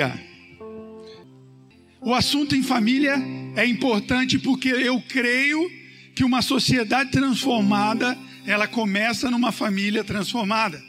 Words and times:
Aleluia. 0.00 0.20
O 2.00 2.14
assunto 2.14 2.54
em 2.54 2.62
família 2.62 3.16
é 3.56 3.66
importante 3.66 4.38
porque 4.38 4.68
eu 4.68 5.02
creio 5.08 5.70
que 6.14 6.22
uma 6.22 6.42
sociedade 6.42 7.10
transformada, 7.10 8.16
ela 8.46 8.66
começa 8.66 9.30
numa 9.30 9.50
família 9.50 10.04
transformada. 10.04 10.82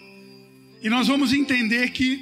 E 0.82 0.90
nós 0.90 1.08
vamos 1.08 1.34
entender 1.34 1.90
que 1.92 2.22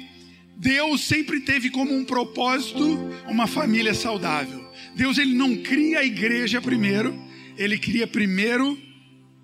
Deus 0.56 1.02
sempre 1.02 1.40
teve 1.40 1.68
como 1.68 1.94
um 1.94 2.04
propósito 2.04 2.98
uma 3.28 3.46
família 3.46 3.92
saudável. 3.92 4.64
Deus 4.94 5.18
ele 5.18 5.34
não 5.34 5.56
cria 5.56 6.00
a 6.00 6.04
igreja 6.04 6.60
primeiro, 6.62 7.14
ele 7.58 7.78
cria 7.78 8.06
primeiro 8.06 8.78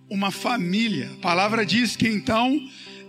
uma 0.09 0.31
família. 0.31 1.11
A 1.15 1.21
palavra 1.21 1.67
diz 1.67 1.95
que 1.95 2.09
então 2.09 2.59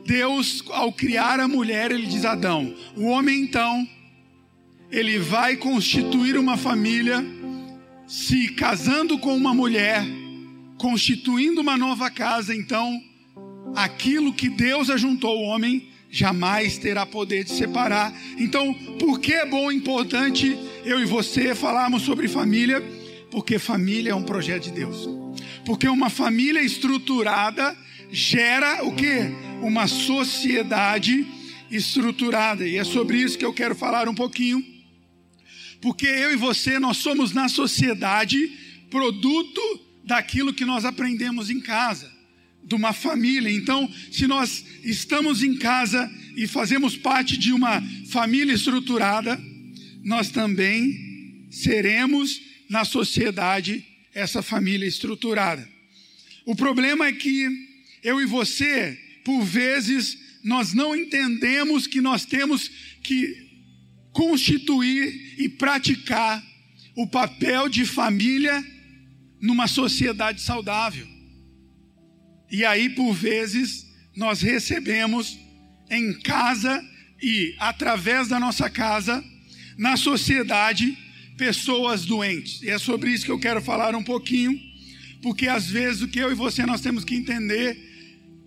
Deus 0.05 0.63
ao 0.69 0.91
criar 0.91 1.39
a 1.39 1.47
mulher, 1.47 1.91
ele 1.91 2.05
diz 2.05 2.25
a 2.25 2.33
Adão: 2.33 2.75
"O 2.97 3.05
homem 3.05 3.41
então 3.41 3.87
ele 4.93 5.17
vai 5.17 5.57
constituir 5.57 6.37
uma 6.37 6.55
família, 6.55 7.25
se 8.07 8.49
casando 8.49 9.17
com 9.17 9.35
uma 9.35 9.51
mulher, 9.51 10.05
constituindo 10.77 11.61
uma 11.61 11.75
nova 11.75 12.11
casa, 12.11 12.55
então 12.55 13.01
aquilo 13.75 14.31
que 14.31 14.49
Deus 14.49 14.91
ajuntou 14.91 15.39
o 15.39 15.47
homem 15.47 15.89
jamais 16.11 16.77
terá 16.77 17.07
poder 17.07 17.43
de 17.43 17.49
separar. 17.53 18.13
Então, 18.37 18.71
por 18.99 19.19
que 19.19 19.33
é 19.33 19.47
bom 19.47 19.71
e 19.71 19.75
importante 19.75 20.55
eu 20.85 20.99
e 20.99 21.05
você 21.05 21.55
falarmos 21.55 22.03
sobre 22.03 22.27
família? 22.27 22.79
Porque 23.31 23.57
família 23.57 24.11
é 24.11 24.15
um 24.15 24.21
projeto 24.21 24.65
de 24.65 24.71
Deus. 24.73 25.09
Porque 25.65 25.87
uma 25.87 26.11
família 26.11 26.61
estruturada 26.61 27.75
gera 28.11 28.83
o 28.85 28.93
que? 28.93 29.31
Uma 29.59 29.87
sociedade 29.87 31.25
estruturada. 31.71 32.67
E 32.67 32.77
é 32.77 32.83
sobre 32.83 33.17
isso 33.17 33.39
que 33.39 33.45
eu 33.45 33.53
quero 33.53 33.73
falar 33.73 34.07
um 34.07 34.13
pouquinho. 34.13 34.72
Porque 35.83 36.07
eu 36.07 36.31
e 36.31 36.37
você, 36.37 36.79
nós 36.79 36.95
somos 36.95 37.33
na 37.33 37.49
sociedade 37.49 38.49
produto 38.89 39.61
daquilo 40.05 40.53
que 40.53 40.63
nós 40.63 40.85
aprendemos 40.85 41.49
em 41.49 41.59
casa, 41.59 42.09
de 42.63 42.73
uma 42.73 42.93
família. 42.93 43.51
Então, 43.51 43.93
se 44.09 44.25
nós 44.25 44.63
estamos 44.81 45.43
em 45.43 45.57
casa 45.57 46.09
e 46.37 46.47
fazemos 46.47 46.95
parte 46.95 47.35
de 47.35 47.51
uma 47.51 47.83
família 48.07 48.53
estruturada, 48.53 49.37
nós 50.01 50.29
também 50.29 51.49
seremos 51.51 52.39
na 52.69 52.85
sociedade 52.85 53.85
essa 54.13 54.41
família 54.41 54.87
estruturada. 54.87 55.67
O 56.45 56.55
problema 56.55 57.07
é 57.07 57.11
que 57.11 57.45
eu 58.01 58.21
e 58.21 58.25
você, 58.25 58.97
por 59.25 59.43
vezes, 59.43 60.17
nós 60.45 60.73
não 60.73 60.95
entendemos 60.95 61.87
que 61.87 61.99
nós 61.99 62.23
temos 62.23 62.71
que 63.03 63.52
constituir 64.13 65.35
e 65.37 65.49
praticar 65.49 66.41
o 66.95 67.07
papel 67.07 67.67
de 67.67 67.85
família 67.85 68.63
numa 69.41 69.67
sociedade 69.67 70.41
saudável. 70.41 71.07
E 72.49 72.63
aí, 72.63 72.89
por 72.89 73.13
vezes, 73.13 73.85
nós 74.15 74.41
recebemos 74.41 75.37
em 75.89 76.13
casa 76.19 76.81
e 77.21 77.55
através 77.57 78.27
da 78.27 78.39
nossa 78.39 78.69
casa, 78.69 79.23
na 79.77 79.97
sociedade, 79.97 80.97
pessoas 81.37 82.05
doentes. 82.05 82.61
E 82.61 82.69
é 82.69 82.77
sobre 82.77 83.11
isso 83.11 83.25
que 83.25 83.31
eu 83.31 83.39
quero 83.39 83.61
falar 83.61 83.95
um 83.95 84.03
pouquinho, 84.03 84.59
porque 85.21 85.47
às 85.47 85.67
vezes 85.67 86.01
o 86.03 86.07
que 86.07 86.19
eu 86.19 86.31
e 86.31 86.35
você 86.35 86.65
nós 86.65 86.81
temos 86.81 87.03
que 87.03 87.15
entender 87.15 87.75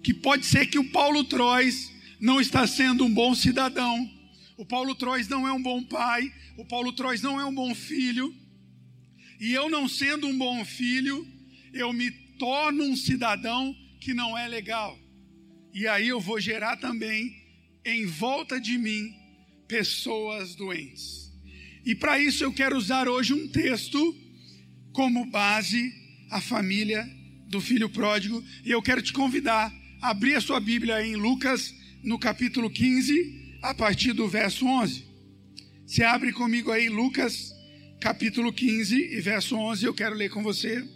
que 0.03 0.14
pode 0.14 0.47
ser 0.47 0.67
que 0.67 0.78
o 0.78 0.91
Paulo 0.91 1.25
Trois 1.25 1.91
não 2.20 2.41
está 2.41 2.67
sendo 2.67 3.05
um 3.05 3.12
bom 3.12 3.34
cidadão, 3.34 4.09
o 4.57 4.65
Paulo 4.65 4.95
Trois 4.95 5.29
não 5.29 5.47
é 5.47 5.53
um 5.53 5.62
bom 5.62 5.83
pai, 5.83 6.33
o 6.56 6.65
Paulo 6.65 6.93
Trois 6.93 7.21
não 7.21 7.39
é 7.39 7.44
um 7.44 7.55
bom 7.55 7.75
filho. 7.75 8.34
E 9.39 9.53
eu 9.53 9.69
não 9.69 9.87
sendo 9.87 10.27
um 10.27 10.37
bom 10.37 10.65
filho, 10.65 11.27
eu 11.72 11.93
me 11.93 12.11
torno 12.39 12.84
um 12.84 12.97
cidadão 12.97 13.77
que 14.00 14.15
não 14.15 14.37
é 14.37 14.49
legal. 14.49 14.99
E 15.75 15.87
aí 15.87 16.09
eu 16.09 16.21
vou 16.21 16.41
gerar 16.41 16.77
também 16.78 17.37
em 17.84 18.06
volta 18.06 18.59
de 18.59 18.78
mim 18.78 19.15
pessoas 19.69 20.55
doentes. 20.55 21.31
E 21.84 21.95
para 21.95 22.19
isso 22.19 22.43
eu 22.43 22.53
quero 22.53 22.77
usar 22.77 23.09
hoje 23.09 23.34
um 23.34 23.49
texto 23.49 24.16
como 24.93 25.27
base 25.27 25.93
a 26.31 26.41
família 26.41 27.06
do 27.47 27.61
filho 27.61 27.89
pródigo, 27.89 28.43
e 28.65 28.71
eu 28.71 28.83
quero 28.83 29.03
te 29.03 29.12
convidar 29.12 29.72
a 30.00 30.11
abrir 30.11 30.34
a 30.34 30.41
sua 30.41 30.59
Bíblia 30.59 31.06
em 31.06 31.15
Lucas 31.15 31.75
no 32.03 32.19
capítulo 32.19 32.71
15 32.71 33.46
a 33.66 33.75
partir 33.75 34.12
do 34.12 34.28
verso 34.28 34.65
11. 34.65 35.04
Se 35.87 36.04
abre 36.04 36.32
comigo 36.32 36.71
aí, 36.71 36.88
Lucas, 36.88 37.53
capítulo 38.00 38.53
15 38.53 38.94
e 38.97 39.21
verso 39.21 39.56
11, 39.56 39.84
eu 39.84 39.93
quero 39.93 40.15
ler 40.15 40.31
com 40.31 40.41
você. 40.41 40.87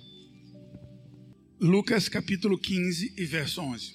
Lucas, 1.60 2.08
capítulo 2.08 2.56
15 2.56 3.12
e 3.16 3.24
verso 3.24 3.60
11. 3.60 3.92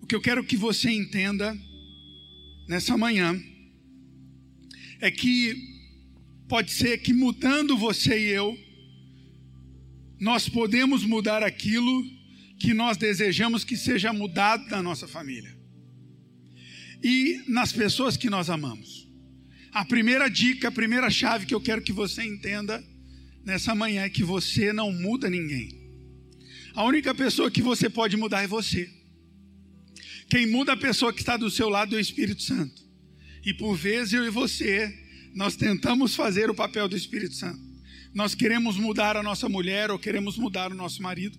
O 0.00 0.06
que 0.06 0.14
eu 0.14 0.20
quero 0.20 0.44
que 0.44 0.56
você 0.56 0.90
entenda 0.90 1.54
nessa 2.66 2.96
manhã 2.96 3.38
é 4.98 5.10
que 5.10 5.54
pode 6.48 6.70
ser 6.70 6.98
que 7.02 7.12
mudando 7.12 7.76
você 7.76 8.18
e 8.18 8.30
eu, 8.30 8.56
nós 10.18 10.48
podemos 10.48 11.04
mudar 11.04 11.42
aquilo 11.42 12.02
que 12.58 12.72
nós 12.72 12.96
desejamos 12.96 13.62
que 13.62 13.76
seja 13.76 14.10
mudado 14.10 14.66
na 14.70 14.82
nossa 14.82 15.06
família 15.06 15.63
e 17.04 17.42
nas 17.46 17.70
pessoas 17.70 18.16
que 18.16 18.30
nós 18.30 18.48
amamos. 18.48 19.06
A 19.70 19.84
primeira 19.84 20.26
dica, 20.30 20.68
a 20.68 20.72
primeira 20.72 21.10
chave 21.10 21.44
que 21.44 21.54
eu 21.54 21.60
quero 21.60 21.82
que 21.82 21.92
você 21.92 22.22
entenda 22.22 22.82
nessa 23.44 23.74
manhã 23.74 24.04
é 24.04 24.08
que 24.08 24.24
você 24.24 24.72
não 24.72 24.90
muda 24.90 25.28
ninguém. 25.28 25.68
A 26.74 26.82
única 26.82 27.14
pessoa 27.14 27.50
que 27.50 27.60
você 27.60 27.90
pode 27.90 28.16
mudar 28.16 28.42
é 28.42 28.46
você. 28.46 28.90
Quem 30.30 30.46
muda 30.46 30.72
a 30.72 30.76
pessoa 30.78 31.12
que 31.12 31.20
está 31.20 31.36
do 31.36 31.50
seu 31.50 31.68
lado 31.68 31.94
é 31.94 31.98
o 31.98 32.00
Espírito 32.00 32.42
Santo. 32.42 32.82
E 33.44 33.52
por 33.52 33.76
vezes 33.76 34.14
eu 34.14 34.24
e 34.24 34.30
você, 34.30 34.90
nós 35.34 35.56
tentamos 35.56 36.14
fazer 36.14 36.48
o 36.48 36.54
papel 36.54 36.88
do 36.88 36.96
Espírito 36.96 37.34
Santo. 37.34 37.60
Nós 38.14 38.34
queremos 38.34 38.78
mudar 38.78 39.14
a 39.14 39.22
nossa 39.22 39.46
mulher 39.46 39.90
ou 39.90 39.98
queremos 39.98 40.38
mudar 40.38 40.72
o 40.72 40.74
nosso 40.74 41.02
marido. 41.02 41.38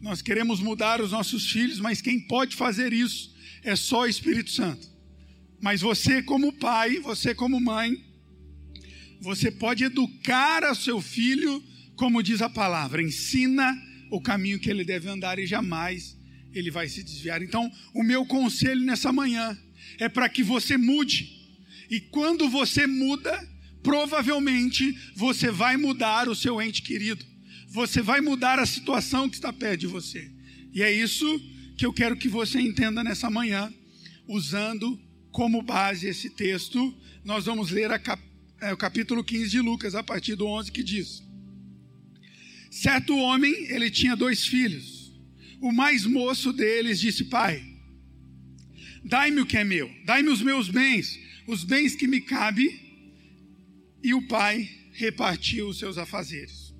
Nós 0.00 0.22
queremos 0.22 0.60
mudar 0.60 1.00
os 1.00 1.10
nossos 1.10 1.50
filhos, 1.50 1.80
mas 1.80 2.00
quem 2.00 2.20
pode 2.20 2.54
fazer 2.54 2.92
isso 2.92 3.34
é 3.64 3.74
só 3.74 4.02
o 4.02 4.06
Espírito 4.06 4.50
Santo. 4.52 4.91
Mas 5.62 5.80
você, 5.80 6.20
como 6.20 6.52
pai, 6.52 6.98
você, 6.98 7.32
como 7.36 7.60
mãe, 7.60 7.96
você 9.20 9.48
pode 9.48 9.84
educar 9.84 10.68
o 10.68 10.74
seu 10.74 11.00
filho, 11.00 11.62
como 11.94 12.20
diz 12.20 12.42
a 12.42 12.50
palavra, 12.50 13.00
ensina 13.00 13.72
o 14.10 14.20
caminho 14.20 14.58
que 14.58 14.68
ele 14.68 14.84
deve 14.84 15.08
andar 15.08 15.38
e 15.38 15.46
jamais 15.46 16.18
ele 16.52 16.68
vai 16.68 16.88
se 16.88 17.04
desviar. 17.04 17.40
Então, 17.42 17.70
o 17.94 18.02
meu 18.02 18.26
conselho 18.26 18.80
nessa 18.80 19.12
manhã 19.12 19.56
é 20.00 20.08
para 20.08 20.28
que 20.28 20.42
você 20.42 20.76
mude. 20.76 21.30
E 21.88 22.00
quando 22.00 22.48
você 22.48 22.84
muda, 22.84 23.32
provavelmente 23.84 24.92
você 25.14 25.48
vai 25.48 25.76
mudar 25.76 26.28
o 26.28 26.34
seu 26.34 26.60
ente 26.60 26.82
querido. 26.82 27.24
Você 27.68 28.02
vai 28.02 28.20
mudar 28.20 28.58
a 28.58 28.66
situação 28.66 29.28
que 29.28 29.36
está 29.36 29.52
perto 29.52 29.82
de 29.82 29.86
você. 29.86 30.28
E 30.74 30.82
é 30.82 30.92
isso 30.92 31.40
que 31.78 31.86
eu 31.86 31.92
quero 31.92 32.16
que 32.16 32.28
você 32.28 32.60
entenda 32.60 33.04
nessa 33.04 33.30
manhã, 33.30 33.72
usando 34.26 35.00
como 35.32 35.62
base 35.62 36.06
esse 36.06 36.28
texto, 36.30 36.94
nós 37.24 37.46
vamos 37.46 37.70
ler 37.70 37.98
cap, 37.98 38.22
é, 38.60 38.72
o 38.72 38.76
capítulo 38.76 39.24
15 39.24 39.50
de 39.50 39.60
Lucas, 39.60 39.94
a 39.94 40.02
partir 40.02 40.36
do 40.36 40.46
11, 40.46 40.70
que 40.70 40.82
diz: 40.84 41.22
Certo 42.70 43.16
homem, 43.16 43.52
ele 43.70 43.90
tinha 43.90 44.14
dois 44.14 44.46
filhos. 44.46 45.12
O 45.60 45.72
mais 45.72 46.04
moço 46.04 46.52
deles 46.52 47.00
disse: 47.00 47.24
Pai, 47.24 47.64
dai-me 49.02 49.40
o 49.40 49.46
que 49.46 49.56
é 49.56 49.64
meu, 49.64 49.90
dai-me 50.04 50.28
os 50.28 50.42
meus 50.42 50.68
bens, 50.68 51.18
os 51.46 51.64
bens 51.64 51.96
que 51.96 52.06
me 52.06 52.20
cabem. 52.20 52.80
E 54.04 54.14
o 54.14 54.26
pai 54.26 54.68
repartiu 54.92 55.68
os 55.68 55.78
seus 55.78 55.96
afazeres. 55.96 56.74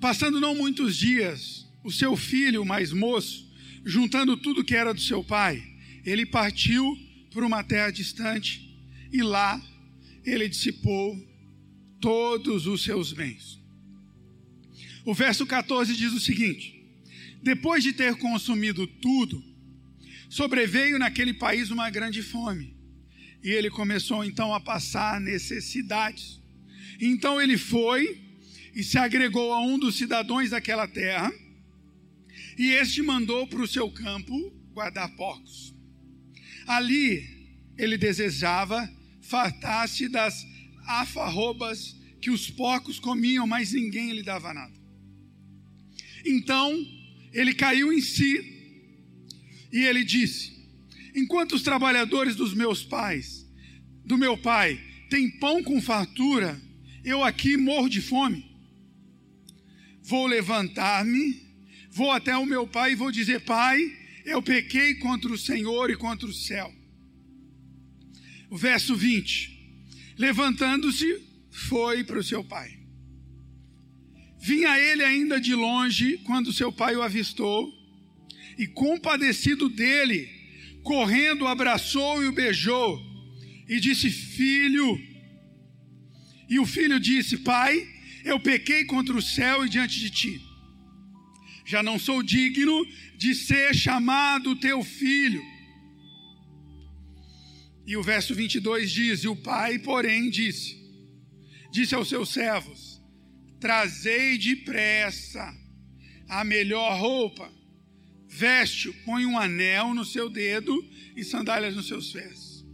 Passando 0.00 0.40
não 0.40 0.54
muitos 0.54 0.96
dias, 0.96 1.66
o 1.82 1.90
seu 1.90 2.16
filho, 2.16 2.62
o 2.62 2.66
mais 2.66 2.92
moço, 2.92 3.48
juntando 3.84 4.36
tudo 4.36 4.64
que 4.64 4.74
era 4.74 4.92
do 4.92 5.00
seu 5.00 5.22
pai, 5.22 5.75
ele 6.06 6.24
partiu 6.24 6.96
para 7.30 7.44
uma 7.44 7.64
terra 7.64 7.90
distante 7.90 8.72
e 9.12 9.22
lá 9.22 9.60
ele 10.24 10.48
dissipou 10.48 11.20
todos 12.00 12.66
os 12.66 12.82
seus 12.84 13.12
bens. 13.12 13.60
O 15.04 15.12
verso 15.12 15.44
14 15.44 15.94
diz 15.94 16.12
o 16.12 16.20
seguinte: 16.20 16.82
Depois 17.42 17.82
de 17.82 17.92
ter 17.92 18.16
consumido 18.16 18.86
tudo, 18.86 19.42
sobreveio 20.28 20.98
naquele 20.98 21.34
país 21.34 21.70
uma 21.70 21.90
grande 21.90 22.22
fome, 22.22 22.76
e 23.42 23.50
ele 23.50 23.70
começou 23.70 24.24
então 24.24 24.54
a 24.54 24.60
passar 24.60 25.20
necessidades. 25.20 26.40
Então 27.00 27.40
ele 27.40 27.58
foi 27.58 28.20
e 28.74 28.82
se 28.82 28.98
agregou 28.98 29.52
a 29.52 29.60
um 29.60 29.78
dos 29.78 29.96
cidadãos 29.96 30.50
daquela 30.50 30.86
terra, 30.86 31.32
e 32.58 32.70
este 32.72 33.02
mandou 33.02 33.46
para 33.46 33.62
o 33.62 33.68
seu 33.68 33.90
campo 33.90 34.50
guardar 34.72 35.14
porcos. 35.16 35.75
Ali 36.66 37.36
ele 37.78 37.96
desejava 37.96 38.90
fartar-se 39.20 40.08
das 40.08 40.46
afarrobas 40.86 41.96
que 42.20 42.30
os 42.30 42.50
porcos 42.50 42.98
comiam, 42.98 43.46
mas 43.46 43.72
ninguém 43.72 44.12
lhe 44.12 44.22
dava 44.22 44.52
nada. 44.52 44.74
Então 46.24 46.72
ele 47.32 47.54
caiu 47.54 47.92
em 47.92 48.00
si 48.00 48.54
e 49.72 49.84
ele 49.84 50.04
disse: 50.04 50.56
Enquanto 51.14 51.52
os 51.52 51.62
trabalhadores 51.62 52.34
dos 52.34 52.54
meus 52.54 52.82
pais, 52.82 53.46
do 54.04 54.16
meu 54.16 54.36
pai, 54.36 54.80
têm 55.08 55.30
pão 55.30 55.62
com 55.62 55.80
fartura, 55.80 56.60
eu 57.04 57.22
aqui 57.22 57.56
morro 57.56 57.88
de 57.88 58.00
fome. 58.00 58.44
Vou 60.02 60.26
levantar-me, 60.26 61.42
vou 61.90 62.10
até 62.10 62.36
o 62.36 62.46
meu 62.46 62.66
pai 62.66 62.92
e 62.92 62.96
vou 62.96 63.10
dizer: 63.10 63.40
Pai, 63.44 63.78
eu 64.26 64.42
pequei 64.42 64.96
contra 64.96 65.32
o 65.32 65.38
Senhor 65.38 65.88
e 65.88 65.96
contra 65.96 66.26
o 66.28 66.34
céu. 66.34 66.74
O 68.50 68.56
verso 68.56 68.96
20: 68.96 69.56
Levantando-se, 70.18 71.22
foi 71.48 72.02
para 72.02 72.18
o 72.18 72.24
seu 72.24 72.42
pai. 72.42 72.76
Vinha 74.38 74.78
ele 74.78 75.04
ainda 75.04 75.40
de 75.40 75.54
longe 75.54 76.18
quando 76.24 76.52
seu 76.52 76.72
pai 76.72 76.96
o 76.96 77.02
avistou, 77.02 77.72
e 78.58 78.66
compadecido 78.66 79.68
dele, 79.68 80.28
correndo, 80.82 81.46
abraçou 81.46 82.22
e 82.22 82.26
o 82.26 82.32
beijou, 82.32 83.00
e 83.68 83.78
disse: 83.78 84.10
Filho. 84.10 85.00
E 86.48 86.58
o 86.58 86.66
filho 86.66 86.98
disse: 86.98 87.38
Pai, 87.38 87.86
eu 88.24 88.40
pequei 88.40 88.84
contra 88.84 89.16
o 89.16 89.22
céu 89.22 89.64
e 89.64 89.68
diante 89.68 90.00
de 90.00 90.10
ti. 90.10 90.55
Já 91.66 91.82
não 91.82 91.98
sou 91.98 92.22
digno 92.22 92.86
de 93.16 93.34
ser 93.34 93.74
chamado 93.74 94.54
teu 94.54 94.84
filho. 94.84 95.42
E 97.84 97.96
o 97.96 98.02
verso 98.02 98.34
22 98.34 98.90
diz: 98.90 99.24
E 99.24 99.28
o 99.28 99.34
pai, 99.34 99.78
porém, 99.80 100.30
disse: 100.30 100.76
Disse 101.72 101.94
aos 101.94 102.08
seus 102.08 102.28
servos: 102.30 103.02
Trazei 103.58 104.38
depressa 104.38 105.52
a 106.28 106.44
melhor 106.44 107.00
roupa, 107.00 107.52
veste-o, 108.28 108.94
põe 109.04 109.26
um 109.26 109.38
anel 109.38 109.92
no 109.92 110.04
seu 110.04 110.30
dedo 110.30 110.88
e 111.16 111.24
sandálias 111.24 111.74
nos 111.74 111.88
seus 111.88 112.12
pés. 112.12 112.64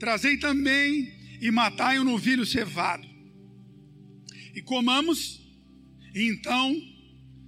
Trazei 0.00 0.36
também 0.36 1.12
e 1.40 1.50
matai 1.50 2.00
um 2.00 2.04
novilho 2.04 2.44
cevado. 2.44 3.08
E 4.54 4.60
comamos, 4.62 5.40
e 6.14 6.24
então 6.28 6.89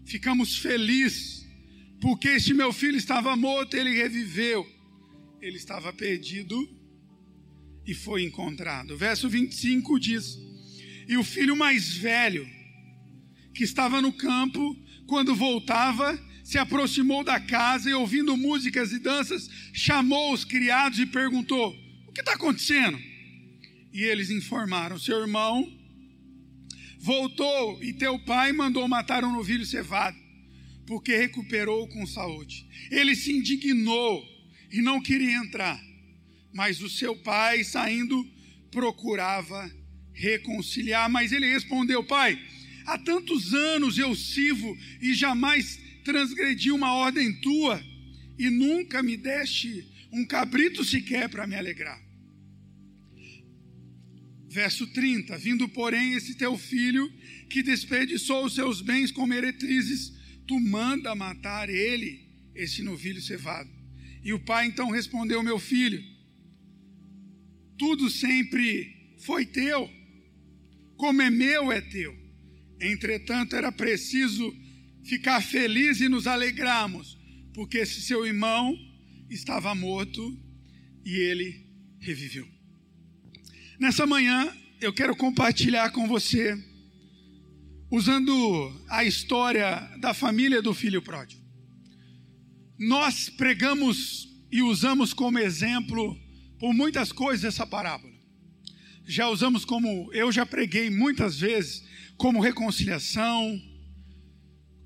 ficamos 0.05 0.59
felizes, 0.59 1.47
porque 2.01 2.29
este 2.29 2.53
meu 2.55 2.73
filho 2.73 2.97
estava 2.97 3.37
morto, 3.37 3.77
ele 3.77 3.95
reviveu 3.95 4.67
ele 5.43 5.57
estava 5.57 5.93
perdido 5.93 6.57
e 7.85 7.93
foi 7.93 8.23
encontrado. 8.23 8.97
Verso 8.97 9.29
25 9.29 9.99
diz: 9.99 10.39
E 11.09 11.17
o 11.17 11.25
filho 11.25 11.57
mais 11.57 11.97
velho, 11.97 12.49
que 13.53 13.65
estava 13.65 14.01
no 14.01 14.13
campo, 14.13 14.77
quando 15.07 15.35
voltava, 15.35 16.17
se 16.45 16.59
aproximou 16.59 17.25
da 17.25 17.41
casa 17.41 17.91
e, 17.91 17.95
ouvindo 17.95 18.37
músicas 18.37 18.93
e 18.93 19.01
danças, 19.01 19.51
chamou 19.73 20.33
os 20.33 20.45
criados 20.45 21.01
e 21.01 21.07
perguntou: 21.07 21.77
O 22.07 22.13
que 22.13 22.21
está 22.21 22.35
acontecendo? 22.35 22.99
E 23.93 24.05
eles 24.05 24.31
informaram: 24.31 24.97
Seu 24.97 25.21
irmão 25.21 25.69
voltou 27.03 27.83
e 27.83 27.93
teu 27.93 28.17
pai 28.21 28.53
mandou 28.53 28.87
matar 28.87 29.25
um 29.25 29.33
novilho 29.33 29.67
cevado, 29.67 30.17
porque 30.87 31.17
recuperou 31.17 31.89
com 31.89 32.07
saúde. 32.07 32.67
Ele 32.91 33.17
se 33.17 33.33
indignou 33.33 34.25
e 34.71 34.81
não 34.81 35.03
queria 35.03 35.37
entrar. 35.37 35.83
Mas 36.55 36.81
o 36.81 36.89
seu 36.89 37.17
pai, 37.17 37.65
saindo, 37.65 38.25
procurava 38.71 39.71
reconciliar. 40.13 41.11
Mas 41.11 41.33
ele 41.33 41.51
respondeu: 41.51 42.05
Pai, 42.05 42.41
há 42.87 42.99
tantos 42.99 43.53
anos 43.53 43.99
eu 43.99 44.15
sirvo 44.15 44.77
e 45.01 45.15
jamais 45.15 45.81
transgredi 46.05 46.71
uma 46.71 46.95
ordem 46.95 47.33
tua, 47.41 47.83
e 48.39 48.51
nunca 48.51 49.03
me 49.03 49.17
deste 49.17 49.87
um 50.13 50.27
cabrito 50.27 50.85
sequer 50.85 51.29
para 51.29 51.47
me 51.47 51.55
alegrar. 51.55 52.02
Verso 54.53 54.87
30: 54.87 55.39
Vindo, 55.39 55.67
porém, 55.67 56.13
esse 56.13 56.35
teu 56.35 56.59
filho, 56.59 57.11
que 57.49 57.63
desperdiçou 57.63 58.45
os 58.45 58.55
seus 58.55 58.83
bens 58.83 59.11
com 59.11 59.27
meretrizes, 59.27 60.13
tu 60.47 60.61
manda 60.61 61.15
matar 61.15 61.71
ele, 61.71 62.29
esse 62.55 62.83
novilho 62.83 63.23
cevado. 63.23 63.71
E 64.23 64.31
o 64.35 64.39
pai 64.39 64.67
então 64.67 64.91
respondeu: 64.91 65.43
Meu 65.43 65.59
filho, 65.59 66.05
tudo 67.79 68.11
sempre 68.11 69.17
foi 69.21 69.47
teu, 69.47 69.89
como 70.99 71.23
é 71.23 71.31
meu 71.31 71.73
é 71.73 71.81
teu. 71.81 72.15
Entretanto, 72.79 73.57
era 73.57 73.73
preciso 73.73 74.55
ficar 75.03 75.41
feliz 75.41 76.03
e 76.03 76.11
nos 76.11 76.27
alegrarmos, 76.27 77.19
porque 77.55 77.79
esse 77.79 78.03
seu 78.03 78.27
irmão 78.27 78.77
estava 79.31 79.75
morto 79.75 80.39
e 81.07 81.15
ele 81.15 81.67
reviveu. 81.99 82.62
Nessa 83.83 84.07
manhã, 84.07 84.49
eu 84.81 84.93
quero 84.93 85.17
compartilhar 85.17 85.91
com 85.91 86.07
você, 86.07 86.57
usando 87.91 88.81
a 88.89 89.05
história 89.05 89.91
da 89.99 90.15
família 90.15 90.63
do 90.63 90.73
filho 90.73 91.03
pródigo. 91.03 91.43
Nós 92.79 93.29
pregamos 93.29 94.29
e 94.53 94.63
usamos 94.63 95.13
como 95.13 95.37
exemplo 95.37 96.17
por 96.61 96.73
muitas 96.73 97.11
coisas 97.11 97.45
essa 97.45 97.67
parábola. 97.67 98.15
Já 99.05 99.29
usamos 99.29 99.65
como, 99.65 100.13
eu 100.13 100.31
já 100.31 100.47
preguei 100.47 100.89
muitas 100.89 101.41
vezes, 101.41 101.83
como 102.17 102.41
reconciliação, 102.41 103.61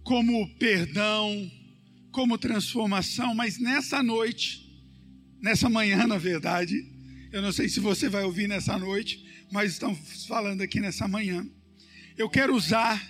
como 0.04 0.56
perdão, 0.56 1.52
como 2.10 2.38
transformação, 2.38 3.34
mas 3.34 3.58
nessa 3.58 4.02
noite, 4.02 4.66
nessa 5.38 5.68
manhã, 5.68 6.06
na 6.06 6.16
verdade, 6.16 6.95
eu 7.32 7.42
não 7.42 7.52
sei 7.52 7.68
se 7.68 7.80
você 7.80 8.08
vai 8.08 8.24
ouvir 8.24 8.48
nessa 8.48 8.78
noite, 8.78 9.24
mas 9.50 9.72
estamos 9.72 10.26
falando 10.26 10.60
aqui 10.62 10.80
nessa 10.80 11.06
manhã. 11.06 11.46
Eu 12.16 12.28
quero 12.28 12.54
usar 12.54 13.02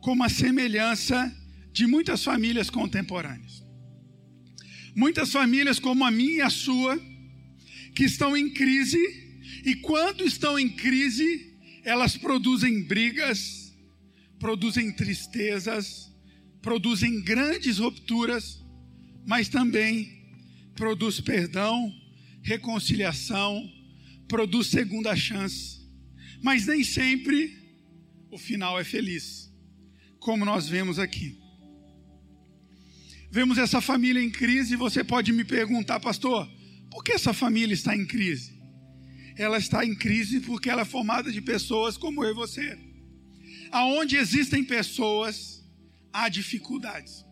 como 0.00 0.22
a 0.24 0.28
semelhança 0.28 1.34
de 1.72 1.86
muitas 1.86 2.22
famílias 2.22 2.68
contemporâneas. 2.68 3.64
Muitas 4.94 5.32
famílias, 5.32 5.78
como 5.78 6.04
a 6.04 6.10
minha 6.10 6.38
e 6.38 6.40
a 6.42 6.50
sua, 6.50 7.00
que 7.94 8.04
estão 8.04 8.36
em 8.36 8.50
crise, 8.50 8.98
e 9.64 9.76
quando 9.76 10.24
estão 10.24 10.58
em 10.58 10.68
crise, 10.68 11.56
elas 11.84 12.16
produzem 12.16 12.82
brigas, 12.82 13.74
produzem 14.38 14.92
tristezas, 14.92 16.12
produzem 16.60 17.22
grandes 17.22 17.78
rupturas, 17.78 18.62
mas 19.26 19.48
também 19.48 20.20
produz 20.74 21.20
perdão, 21.20 21.92
reconciliação, 22.42 23.70
produz 24.28 24.68
segunda 24.68 25.14
chance. 25.14 25.80
Mas 26.42 26.66
nem 26.66 26.82
sempre 26.82 27.56
o 28.30 28.38
final 28.38 28.78
é 28.78 28.84
feliz, 28.84 29.52
como 30.18 30.44
nós 30.44 30.68
vemos 30.68 30.98
aqui 30.98 31.42
vemos 33.32 33.56
essa 33.56 33.80
família 33.80 34.22
em 34.22 34.28
crise, 34.28 34.74
e 34.74 34.76
você 34.76 35.02
pode 35.02 35.32
me 35.32 35.42
perguntar, 35.42 35.98
pastor, 35.98 36.46
por 36.90 37.02
que 37.02 37.12
essa 37.12 37.32
família 37.32 37.72
está 37.72 37.96
em 37.96 38.04
crise? 38.04 38.52
Ela 39.38 39.56
está 39.56 39.86
em 39.86 39.94
crise 39.94 40.40
porque 40.40 40.68
ela 40.68 40.82
é 40.82 40.84
formada 40.84 41.32
de 41.32 41.40
pessoas 41.40 41.96
como 41.96 42.22
eu 42.22 42.32
e 42.32 42.34
você. 42.34 42.78
Aonde 43.70 44.16
existem 44.16 44.62
pessoas, 44.62 45.64
há 46.12 46.28
dificuldades. 46.28 47.24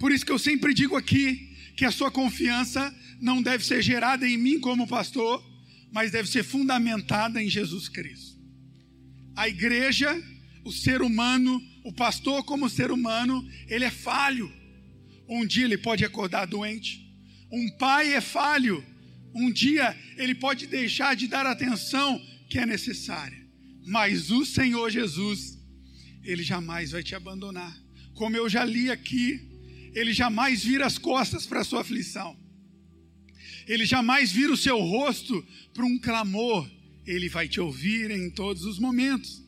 Por 0.00 0.10
isso 0.10 0.26
que 0.26 0.32
eu 0.32 0.40
sempre 0.40 0.74
digo 0.74 0.96
aqui 0.96 1.56
que 1.76 1.84
a 1.84 1.92
sua 1.92 2.10
confiança 2.10 2.92
não 3.22 3.40
deve 3.40 3.64
ser 3.64 3.80
gerada 3.80 4.28
em 4.28 4.36
mim 4.36 4.58
como 4.58 4.84
pastor, 4.84 5.40
mas 5.92 6.10
deve 6.10 6.28
ser 6.28 6.42
fundamentada 6.42 7.40
em 7.40 7.48
Jesus 7.48 7.88
Cristo. 7.88 8.36
A 9.36 9.48
igreja, 9.48 10.20
o 10.64 10.72
ser 10.72 11.00
humano, 11.00 11.62
o 11.84 11.92
pastor 11.92 12.42
como 12.42 12.68
ser 12.68 12.90
humano, 12.90 13.48
ele 13.68 13.84
é 13.84 13.92
falho. 13.92 14.52
Um 15.28 15.46
dia 15.46 15.64
ele 15.64 15.78
pode 15.78 16.04
acordar 16.04 16.46
doente. 16.46 17.00
Um 17.50 17.70
pai 17.78 18.12
é 18.12 18.20
falho. 18.20 18.84
Um 19.32 19.52
dia 19.52 19.96
ele 20.16 20.34
pode 20.34 20.66
deixar 20.66 21.14
de 21.14 21.28
dar 21.28 21.46
atenção 21.46 22.20
que 22.50 22.58
é 22.58 22.66
necessária. 22.66 23.40
Mas 23.86 24.32
o 24.32 24.44
Senhor 24.44 24.90
Jesus, 24.90 25.60
ele 26.24 26.42
jamais 26.42 26.90
vai 26.90 27.04
te 27.04 27.14
abandonar. 27.14 27.72
Como 28.14 28.36
eu 28.36 28.48
já 28.48 28.64
li 28.64 28.90
aqui, 28.90 29.40
ele 29.94 30.12
jamais 30.12 30.64
vira 30.64 30.86
as 30.86 30.98
costas 30.98 31.46
para 31.46 31.60
a 31.60 31.64
sua 31.64 31.82
aflição. 31.82 32.41
Ele 33.66 33.86
jamais 33.86 34.32
vira 34.32 34.52
o 34.52 34.56
seu 34.56 34.78
rosto 34.78 35.44
para 35.72 35.84
um 35.84 35.98
clamor. 35.98 36.68
Ele 37.06 37.28
vai 37.28 37.48
te 37.48 37.60
ouvir 37.60 38.10
em 38.10 38.30
todos 38.30 38.64
os 38.64 38.78
momentos. 38.78 39.42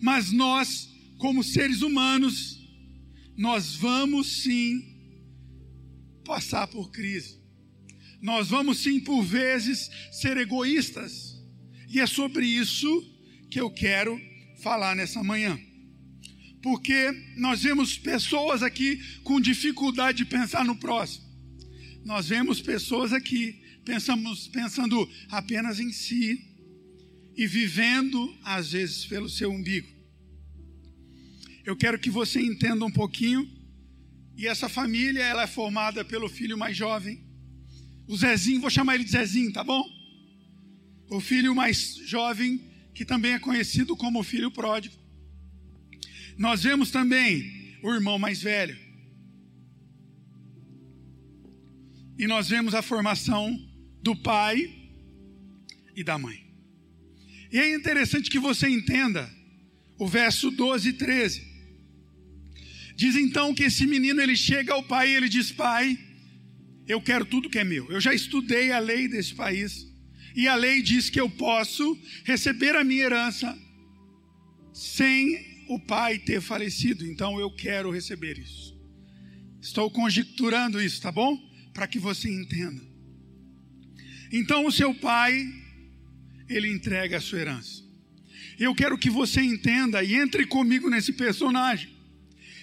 Mas 0.00 0.32
nós, 0.32 0.88
como 1.18 1.42
seres 1.42 1.82
humanos, 1.82 2.58
nós 3.36 3.74
vamos 3.74 4.42
sim 4.42 4.84
passar 6.24 6.66
por 6.66 6.90
crise. 6.90 7.40
Nós 8.20 8.48
vamos 8.48 8.78
sim, 8.78 9.00
por 9.00 9.22
vezes, 9.22 9.90
ser 10.12 10.36
egoístas. 10.36 11.40
E 11.88 12.00
é 12.00 12.06
sobre 12.06 12.46
isso 12.46 12.88
que 13.50 13.60
eu 13.60 13.70
quero 13.70 14.20
falar 14.62 14.94
nessa 14.94 15.22
manhã. 15.22 15.58
Porque 16.62 17.10
nós 17.36 17.62
vemos 17.62 17.96
pessoas 17.96 18.62
aqui 18.62 19.00
com 19.24 19.40
dificuldade 19.40 20.18
de 20.18 20.24
pensar 20.26 20.64
no 20.64 20.76
próximo. 20.76 21.29
Nós 22.04 22.28
vemos 22.28 22.60
pessoas 22.60 23.12
aqui 23.12 23.60
pensamos, 23.84 24.48
pensando 24.48 25.08
apenas 25.28 25.80
em 25.80 25.92
si 25.92 26.46
e 27.36 27.46
vivendo, 27.46 28.36
às 28.44 28.72
vezes, 28.72 29.06
pelo 29.06 29.28
seu 29.28 29.50
umbigo. 29.50 29.88
Eu 31.64 31.76
quero 31.76 31.98
que 31.98 32.10
você 32.10 32.40
entenda 32.40 32.84
um 32.84 32.90
pouquinho. 32.90 33.48
E 34.36 34.46
essa 34.46 34.68
família, 34.68 35.22
ela 35.22 35.42
é 35.42 35.46
formada 35.46 36.04
pelo 36.04 36.28
filho 36.28 36.56
mais 36.56 36.76
jovem, 36.76 37.22
o 38.08 38.16
Zezinho, 38.16 38.60
vou 38.60 38.70
chamar 38.70 38.94
ele 38.94 39.04
de 39.04 39.10
Zezinho, 39.10 39.52
tá 39.52 39.62
bom? 39.62 39.84
O 41.10 41.20
filho 41.20 41.54
mais 41.54 41.96
jovem, 42.06 42.60
que 42.94 43.04
também 43.04 43.32
é 43.32 43.38
conhecido 43.38 43.96
como 43.96 44.22
filho 44.22 44.50
pródigo. 44.50 44.94
Nós 46.38 46.62
vemos 46.62 46.90
também 46.90 47.78
o 47.82 47.92
irmão 47.92 48.18
mais 48.18 48.42
velho. 48.42 48.76
E 52.20 52.26
nós 52.26 52.50
vemos 52.50 52.74
a 52.74 52.82
formação 52.82 53.58
do 54.02 54.14
pai 54.14 54.70
e 55.96 56.04
da 56.04 56.18
mãe. 56.18 56.38
E 57.50 57.58
é 57.58 57.74
interessante 57.74 58.28
que 58.28 58.38
você 58.38 58.68
entenda 58.68 59.26
o 59.98 60.06
verso 60.06 60.50
12 60.50 60.90
e 60.90 60.92
13. 60.92 61.42
Diz 62.94 63.16
então 63.16 63.54
que 63.54 63.62
esse 63.62 63.86
menino 63.86 64.20
ele 64.20 64.36
chega 64.36 64.74
ao 64.74 64.82
pai 64.82 65.08
e 65.08 65.14
ele 65.14 65.30
diz: 65.30 65.50
Pai, 65.50 65.98
eu 66.86 67.00
quero 67.00 67.24
tudo 67.24 67.48
que 67.48 67.58
é 67.58 67.64
meu. 67.64 67.90
Eu 67.90 68.02
já 68.02 68.12
estudei 68.12 68.70
a 68.70 68.78
lei 68.78 69.08
desse 69.08 69.34
país. 69.34 69.88
E 70.36 70.46
a 70.46 70.54
lei 70.54 70.82
diz 70.82 71.08
que 71.08 71.18
eu 71.18 71.30
posso 71.30 71.98
receber 72.24 72.76
a 72.76 72.84
minha 72.84 73.04
herança 73.04 73.58
sem 74.74 75.64
o 75.70 75.78
pai 75.78 76.18
ter 76.18 76.42
falecido. 76.42 77.06
Então 77.06 77.40
eu 77.40 77.50
quero 77.50 77.90
receber 77.90 78.38
isso. 78.38 78.78
Estou 79.58 79.90
conjecturando 79.90 80.82
isso, 80.82 81.00
tá 81.00 81.10
bom? 81.10 81.48
Para 81.72 81.86
que 81.86 81.98
você 81.98 82.28
entenda. 82.30 82.82
Então 84.32 84.66
o 84.66 84.72
seu 84.72 84.94
pai, 84.94 85.48
ele 86.48 86.68
entrega 86.68 87.16
a 87.16 87.20
sua 87.20 87.40
herança. 87.40 87.82
Eu 88.58 88.74
quero 88.74 88.98
que 88.98 89.08
você 89.10 89.40
entenda 89.40 90.02
e 90.02 90.14
entre 90.14 90.46
comigo 90.46 90.90
nesse 90.90 91.12
personagem. 91.12 91.90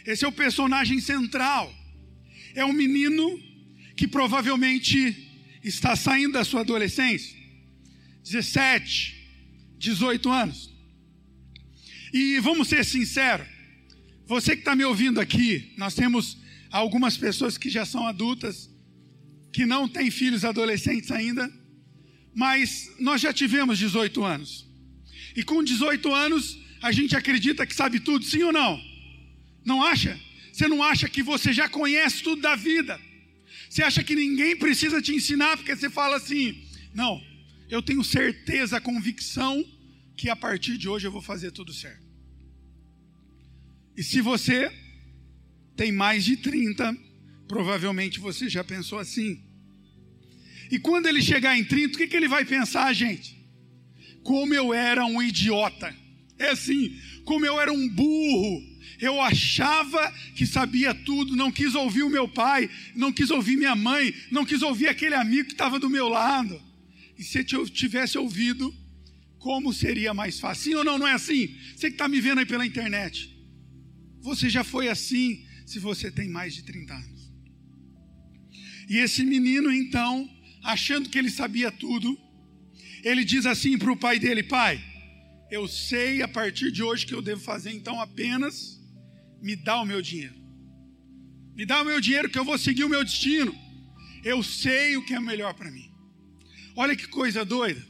Esse 0.05 0.23
é 0.23 0.27
o 0.27 0.31
personagem 0.31 0.99
central. 0.99 1.73
É 2.53 2.63
um 2.63 2.73
menino 2.73 3.41
que 3.95 4.07
provavelmente 4.07 5.27
está 5.63 5.95
saindo 5.95 6.33
da 6.33 6.45
sua 6.45 6.61
adolescência. 6.61 7.35
17, 8.23 9.15
18 9.77 10.29
anos. 10.29 10.73
E 12.13 12.39
vamos 12.39 12.67
ser 12.67 12.85
sinceros, 12.85 13.47
você 14.25 14.55
que 14.55 14.61
está 14.61 14.75
me 14.75 14.83
ouvindo 14.83 15.19
aqui, 15.19 15.73
nós 15.77 15.95
temos 15.95 16.37
algumas 16.69 17.17
pessoas 17.17 17.57
que 17.57 17.69
já 17.69 17.85
são 17.85 18.05
adultas, 18.05 18.69
que 19.57 19.65
não 19.65 19.87
têm 19.89 20.11
filhos 20.11 20.45
adolescentes 20.45 21.09
ainda, 21.09 21.51
mas 22.31 22.91
nós 22.99 23.19
já 23.19 23.33
tivemos 23.33 23.79
18 23.79 24.23
anos. 24.23 24.67
E 25.35 25.41
com 25.41 25.63
18 25.63 26.13
anos, 26.13 26.59
a 26.79 26.91
gente 26.91 27.15
acredita 27.15 27.65
que 27.65 27.73
sabe 27.73 27.99
tudo, 27.99 28.23
sim 28.23 28.43
ou 28.43 28.53
não? 28.53 28.79
Não 29.65 29.83
acha? 29.83 30.15
Você 30.53 30.67
não 30.67 30.83
acha 30.83 31.09
que 31.09 31.23
você 31.23 31.51
já 31.51 31.67
conhece 31.67 32.21
tudo 32.21 32.39
da 32.39 32.55
vida? 32.55 33.01
Você 33.67 33.81
acha 33.81 34.03
que 34.03 34.15
ninguém 34.15 34.55
precisa 34.55 35.01
te 35.01 35.11
ensinar 35.15 35.57
porque 35.57 35.75
você 35.75 35.89
fala 35.89 36.17
assim: 36.17 36.63
não, 36.93 37.19
eu 37.67 37.81
tenho 37.81 38.03
certeza, 38.03 38.79
convicção 38.79 39.65
que 40.15 40.29
a 40.29 40.35
partir 40.35 40.77
de 40.77 40.87
hoje 40.87 41.07
eu 41.07 41.11
vou 41.11 41.23
fazer 41.23 41.49
tudo 41.49 41.73
certo. 41.73 42.05
E 43.97 44.03
se 44.03 44.21
você 44.21 44.71
tem 45.75 45.91
mais 45.91 46.23
de 46.23 46.37
30, 46.37 46.95
provavelmente 47.47 48.19
você 48.19 48.47
já 48.47 48.63
pensou 48.63 48.99
assim. 48.99 49.46
E 50.71 50.79
quando 50.79 51.07
ele 51.07 51.21
chegar 51.21 51.57
em 51.57 51.63
30, 51.63 51.95
o 51.95 51.97
que, 51.97 52.07
que 52.07 52.15
ele 52.15 52.27
vai 52.27 52.45
pensar, 52.45 52.91
gente? 52.93 53.37
Como 54.23 54.53
eu 54.53 54.73
era 54.73 55.05
um 55.05 55.21
idiota. 55.21 55.95
É 56.37 56.49
assim, 56.49 56.95
como 57.23 57.45
eu 57.45 57.59
era 57.59 57.71
um 57.71 57.87
burro. 57.89 58.61
Eu 58.99 59.21
achava 59.21 60.11
que 60.35 60.45
sabia 60.45 60.93
tudo, 60.93 61.35
não 61.35 61.51
quis 61.51 61.75
ouvir 61.75 62.03
o 62.03 62.09
meu 62.09 62.27
pai, 62.27 62.69
não 62.95 63.11
quis 63.11 63.29
ouvir 63.29 63.55
minha 63.55 63.75
mãe, 63.75 64.13
não 64.31 64.43
quis 64.43 64.61
ouvir 64.61 64.87
aquele 64.87 65.15
amigo 65.15 65.47
que 65.47 65.53
estava 65.53 65.79
do 65.79 65.89
meu 65.89 66.09
lado. 66.09 66.59
E 67.17 67.23
se 67.23 67.45
eu 67.51 67.69
tivesse 67.69 68.17
ouvido, 68.17 68.73
como 69.37 69.71
seria 69.71 70.13
mais 70.13 70.39
fácil? 70.39 70.63
Sim 70.63 70.75
ou 70.75 70.83
não? 70.83 70.97
Não 70.97 71.07
é 71.07 71.13
assim? 71.13 71.55
Você 71.75 71.87
que 71.87 71.95
está 71.95 72.07
me 72.07 72.19
vendo 72.19 72.39
aí 72.39 72.45
pela 72.45 72.65
internet. 72.65 73.33
Você 74.21 74.49
já 74.49 74.63
foi 74.63 74.89
assim 74.89 75.45
se 75.65 75.79
você 75.79 76.09
tem 76.09 76.27
mais 76.27 76.55
de 76.55 76.63
30 76.63 76.93
anos. 76.93 77.31
E 78.89 78.97
esse 78.97 79.23
menino, 79.23 79.71
então, 79.71 80.29
achando 80.67 81.09
que 81.09 81.17
ele 81.17 81.29
sabia 81.29 81.71
tudo, 81.71 82.19
ele 83.01 83.23
diz 83.23 83.45
assim 83.45 83.77
para 83.77 83.91
o 83.91 83.95
pai 83.95 84.19
dele: 84.19 84.43
Pai, 84.43 84.83
eu 85.49 85.65
sei 85.65 86.21
a 86.21 86.27
partir 86.27 86.71
de 86.71 86.83
hoje 86.83 87.05
que 87.05 87.13
eu 87.13 87.21
devo 87.21 87.41
fazer, 87.41 87.71
então 87.71 88.01
apenas 88.01 88.77
me 89.41 89.55
dá 89.55 89.79
o 89.79 89.85
meu 89.85 90.01
dinheiro. 90.01 90.35
Me 91.55 91.65
dá 91.65 91.81
o 91.81 91.85
meu 91.85 92.01
dinheiro 92.01 92.29
que 92.29 92.37
eu 92.37 92.43
vou 92.43 92.57
seguir 92.57 92.83
o 92.83 92.89
meu 92.89 93.03
destino. 93.03 93.55
Eu 94.23 94.43
sei 94.43 94.97
o 94.97 95.05
que 95.05 95.13
é 95.13 95.19
melhor 95.19 95.53
para 95.53 95.71
mim. 95.71 95.89
Olha 96.75 96.95
que 96.95 97.07
coisa 97.07 97.45
doida. 97.45 97.83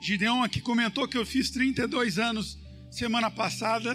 Gideão 0.00 0.42
aqui 0.42 0.60
comentou 0.60 1.06
que 1.06 1.18
eu 1.18 1.26
fiz 1.26 1.50
32 1.50 2.18
anos 2.18 2.58
semana 2.90 3.30
passada 3.30 3.94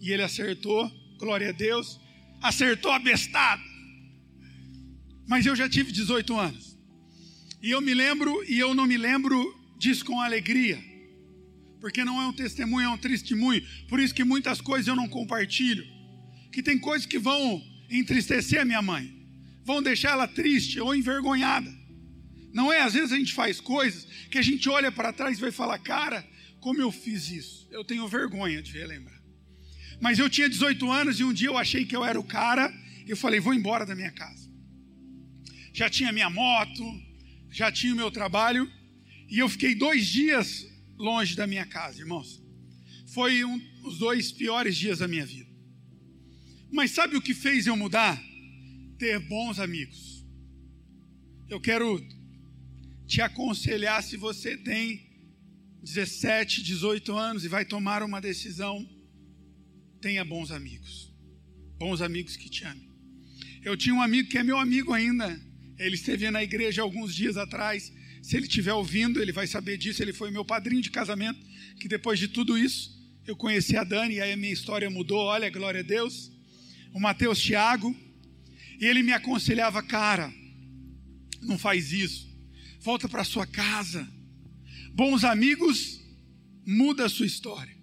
e 0.00 0.12
ele 0.12 0.22
acertou, 0.22 0.90
glória 1.18 1.48
a 1.48 1.52
Deus. 1.52 1.98
Acertou 2.42 2.92
abestado 2.92 3.69
mas 5.30 5.46
eu 5.46 5.54
já 5.54 5.68
tive 5.68 5.92
18 5.92 6.36
anos. 6.36 6.76
E 7.62 7.70
eu 7.70 7.80
me 7.80 7.94
lembro, 7.94 8.42
e 8.48 8.58
eu 8.58 8.74
não 8.74 8.84
me 8.84 8.96
lembro 8.96 9.56
disso 9.78 10.04
com 10.04 10.20
alegria, 10.20 10.82
porque 11.80 12.04
não 12.04 12.20
é 12.20 12.26
um 12.26 12.32
testemunho, 12.32 12.86
é 12.86 12.88
um 12.88 12.98
testemunho. 12.98 13.64
Por 13.88 14.00
isso 14.00 14.12
que 14.12 14.24
muitas 14.24 14.60
coisas 14.60 14.88
eu 14.88 14.96
não 14.96 15.08
compartilho. 15.08 15.86
Que 16.50 16.60
tem 16.60 16.76
coisas 16.76 17.06
que 17.06 17.16
vão 17.16 17.62
entristecer 17.88 18.60
a 18.60 18.64
minha 18.64 18.82
mãe, 18.82 19.24
vão 19.64 19.80
deixar 19.80 20.10
ela 20.10 20.26
triste 20.26 20.80
ou 20.80 20.96
envergonhada. 20.96 21.72
Não 22.52 22.72
é? 22.72 22.80
Às 22.80 22.94
vezes 22.94 23.12
a 23.12 23.16
gente 23.16 23.32
faz 23.32 23.60
coisas 23.60 24.08
que 24.32 24.38
a 24.38 24.42
gente 24.42 24.68
olha 24.68 24.90
para 24.90 25.12
trás 25.12 25.38
e 25.38 25.40
vai 25.40 25.52
falar, 25.52 25.78
cara, 25.78 26.28
como 26.58 26.80
eu 26.80 26.90
fiz 26.90 27.30
isso? 27.30 27.68
Eu 27.70 27.84
tenho 27.84 28.08
vergonha 28.08 28.60
de 28.60 28.72
relembrar. 28.72 29.22
Mas 30.00 30.18
eu 30.18 30.28
tinha 30.28 30.48
18 30.48 30.90
anos 30.90 31.20
e 31.20 31.22
um 31.22 31.32
dia 31.32 31.46
eu 31.46 31.56
achei 31.56 31.84
que 31.84 31.94
eu 31.94 32.04
era 32.04 32.18
o 32.18 32.24
cara, 32.24 32.74
e 33.06 33.10
eu 33.10 33.16
falei, 33.16 33.38
vou 33.38 33.54
embora 33.54 33.86
da 33.86 33.94
minha 33.94 34.10
casa 34.10 34.49
já 35.80 35.88
tinha 35.88 36.12
minha 36.12 36.28
moto, 36.28 36.84
já 37.50 37.72
tinha 37.72 37.94
o 37.94 37.96
meu 37.96 38.10
trabalho, 38.10 38.70
e 39.30 39.38
eu 39.38 39.48
fiquei 39.48 39.74
dois 39.74 40.06
dias 40.06 40.68
longe 40.98 41.34
da 41.34 41.46
minha 41.46 41.64
casa, 41.64 41.98
irmãos. 42.00 42.42
Foi 43.14 43.42
um, 43.46 43.58
os 43.84 43.96
dois 43.96 44.30
piores 44.30 44.76
dias 44.76 44.98
da 44.98 45.08
minha 45.08 45.24
vida. 45.24 45.48
Mas 46.70 46.90
sabe 46.90 47.16
o 47.16 47.22
que 47.22 47.32
fez 47.32 47.66
eu 47.66 47.78
mudar? 47.78 48.22
Ter 48.98 49.18
bons 49.20 49.58
amigos. 49.58 50.22
Eu 51.48 51.58
quero 51.58 51.98
te 53.06 53.22
aconselhar 53.22 54.02
se 54.02 54.18
você 54.18 54.58
tem 54.58 55.08
17, 55.82 56.62
18 56.62 57.16
anos 57.16 57.42
e 57.42 57.48
vai 57.48 57.64
tomar 57.64 58.02
uma 58.02 58.20
decisão, 58.20 58.86
tenha 59.98 60.26
bons 60.26 60.50
amigos. 60.50 61.10
Bons 61.78 62.02
amigos 62.02 62.36
que 62.36 62.50
te 62.50 62.64
amem. 62.64 62.86
Eu 63.62 63.78
tinha 63.78 63.94
um 63.94 64.02
amigo 64.02 64.28
que 64.28 64.36
é 64.36 64.42
meu 64.42 64.58
amigo 64.58 64.92
ainda, 64.92 65.48
ele 65.80 65.94
esteve 65.94 66.30
na 66.30 66.42
igreja 66.42 66.82
alguns 66.82 67.14
dias 67.14 67.36
atrás. 67.38 67.90
Se 68.22 68.36
ele 68.36 68.46
estiver 68.46 68.74
ouvindo, 68.74 69.20
ele 69.20 69.32
vai 69.32 69.46
saber 69.46 69.78
disso. 69.78 70.02
Ele 70.02 70.12
foi 70.12 70.30
meu 70.30 70.44
padrinho 70.44 70.82
de 70.82 70.90
casamento. 70.90 71.40
Que 71.80 71.88
depois 71.88 72.18
de 72.18 72.28
tudo 72.28 72.58
isso, 72.58 72.94
eu 73.26 73.34
conheci 73.34 73.76
a 73.76 73.82
Dani 73.82 74.16
e 74.16 74.20
aí 74.20 74.32
a 74.32 74.36
minha 74.36 74.52
história 74.52 74.90
mudou. 74.90 75.20
Olha, 75.20 75.48
glória 75.48 75.80
a 75.80 75.82
Deus. 75.82 76.30
O 76.92 77.00
Mateus 77.00 77.40
Tiago. 77.40 77.96
E 78.78 78.84
ele 78.84 79.02
me 79.02 79.12
aconselhava, 79.12 79.82
cara, 79.82 80.32
não 81.40 81.58
faz 81.58 81.92
isso. 81.92 82.28
Volta 82.80 83.08
para 83.08 83.24
sua 83.24 83.46
casa. 83.46 84.06
Bons 84.92 85.24
amigos 85.24 86.00
muda 86.66 87.06
a 87.06 87.08
sua 87.08 87.26
história. 87.26 87.74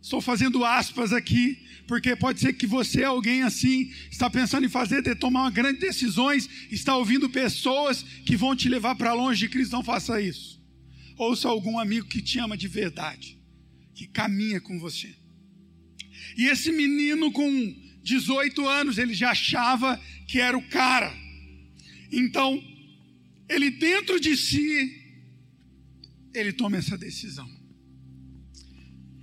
Estou 0.00 0.22
fazendo 0.22 0.64
aspas 0.64 1.12
aqui, 1.12 1.58
porque 1.88 2.14
pode 2.14 2.38
ser 2.38 2.52
que 2.52 2.66
você, 2.66 3.02
alguém 3.02 3.42
assim, 3.42 3.90
está 4.10 4.28
pensando 4.28 4.66
em 4.66 4.68
fazer, 4.68 5.02
de 5.02 5.14
tomar 5.14 5.50
grandes 5.50 5.80
decisões, 5.80 6.46
está 6.70 6.94
ouvindo 6.94 7.30
pessoas 7.30 8.02
que 8.26 8.36
vão 8.36 8.54
te 8.54 8.68
levar 8.68 8.94
para 8.94 9.14
longe 9.14 9.40
de 9.40 9.48
Cristo. 9.48 9.72
Não 9.72 9.82
faça 9.82 10.20
isso. 10.20 10.62
Ouça 11.16 11.48
algum 11.48 11.78
amigo 11.78 12.06
que 12.06 12.20
te 12.20 12.38
ama 12.38 12.58
de 12.58 12.68
verdade, 12.68 13.38
que 13.94 14.06
caminha 14.06 14.60
com 14.60 14.78
você. 14.78 15.16
E 16.36 16.46
esse 16.46 16.70
menino 16.70 17.32
com 17.32 17.74
18 18.02 18.68
anos, 18.68 18.98
ele 18.98 19.14
já 19.14 19.30
achava 19.30 19.98
que 20.28 20.38
era 20.38 20.58
o 20.58 20.68
cara. 20.68 21.10
Então, 22.12 22.62
ele 23.48 23.70
dentro 23.70 24.20
de 24.20 24.36
si, 24.36 24.94
ele 26.34 26.52
toma 26.52 26.76
essa 26.76 26.98
decisão. 26.98 27.57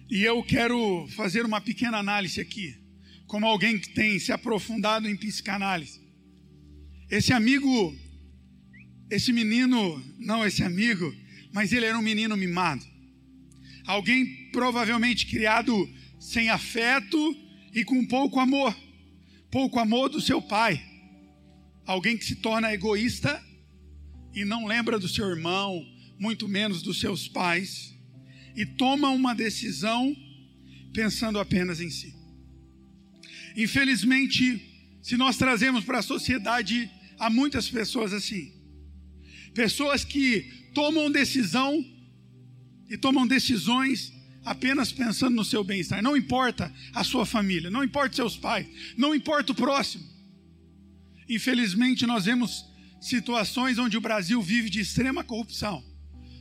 E 0.09 0.23
eu 0.23 0.43
quero 0.43 1.07
fazer 1.15 1.45
uma 1.45 1.59
pequena 1.59 1.97
análise 1.97 2.39
aqui, 2.39 2.77
como 3.25 3.47
alguém 3.47 3.79
que 3.79 3.89
tem 3.89 4.19
se 4.19 4.31
aprofundado 4.31 5.09
em 5.09 5.15
psicanálise. 5.15 5.99
Esse 7.09 7.33
amigo, 7.33 7.95
esse 9.09 9.33
menino, 9.33 10.03
não 10.19 10.45
esse 10.45 10.63
amigo, 10.63 11.13
mas 11.51 11.73
ele 11.73 11.85
era 11.87 11.97
um 11.97 12.03
menino 12.03 12.37
mimado. 12.37 12.85
Alguém 13.87 14.51
provavelmente 14.51 15.25
criado 15.25 15.89
sem 16.19 16.49
afeto 16.49 17.17
e 17.73 17.83
com 17.83 18.05
pouco 18.05 18.39
amor. 18.39 18.75
Pouco 19.49 19.79
amor 19.79 20.09
do 20.09 20.21
seu 20.21 20.41
pai. 20.41 20.83
Alguém 21.85 22.17
que 22.17 22.25
se 22.25 22.35
torna 22.35 22.73
egoísta 22.73 23.43
e 24.33 24.45
não 24.45 24.67
lembra 24.67 24.99
do 24.99 25.07
seu 25.07 25.29
irmão, 25.29 25.83
muito 26.19 26.47
menos 26.47 26.81
dos 26.81 26.99
seus 26.99 27.27
pais, 27.27 27.94
e 28.55 28.65
toma 28.65 29.09
uma 29.09 29.33
decisão 29.33 30.15
pensando 30.93 31.39
apenas 31.39 31.81
em 31.81 31.89
si. 31.89 32.15
Infelizmente, 33.55 34.61
se 35.01 35.17
nós 35.17 35.37
trazemos 35.37 35.83
para 35.83 35.99
a 35.99 36.03
sociedade, 36.03 36.89
há 37.19 37.29
muitas 37.29 37.69
pessoas 37.69 38.13
assim. 38.13 38.51
Pessoas 39.53 40.03
que 40.03 40.41
tomam 40.73 41.11
decisão 41.11 41.83
e 42.89 42.97
tomam 42.97 43.25
decisões 43.25 44.13
apenas 44.43 44.91
pensando 44.91 45.35
no 45.35 45.45
seu 45.45 45.63
bem-estar. 45.63 46.01
Não 46.03 46.15
importa 46.15 46.71
a 46.93 47.03
sua 47.03 47.25
família, 47.25 47.69
não 47.69 47.83
importa 47.83 48.15
seus 48.15 48.37
pais, 48.37 48.67
não 48.97 49.15
importa 49.15 49.51
o 49.51 49.55
próximo. 49.55 50.03
Infelizmente, 51.27 52.05
nós 52.05 52.25
vemos 52.25 52.65
situações 53.01 53.79
onde 53.79 53.97
o 53.97 54.01
Brasil 54.01 54.41
vive 54.41 54.69
de 54.69 54.79
extrema 54.79 55.23
corrupção, 55.23 55.83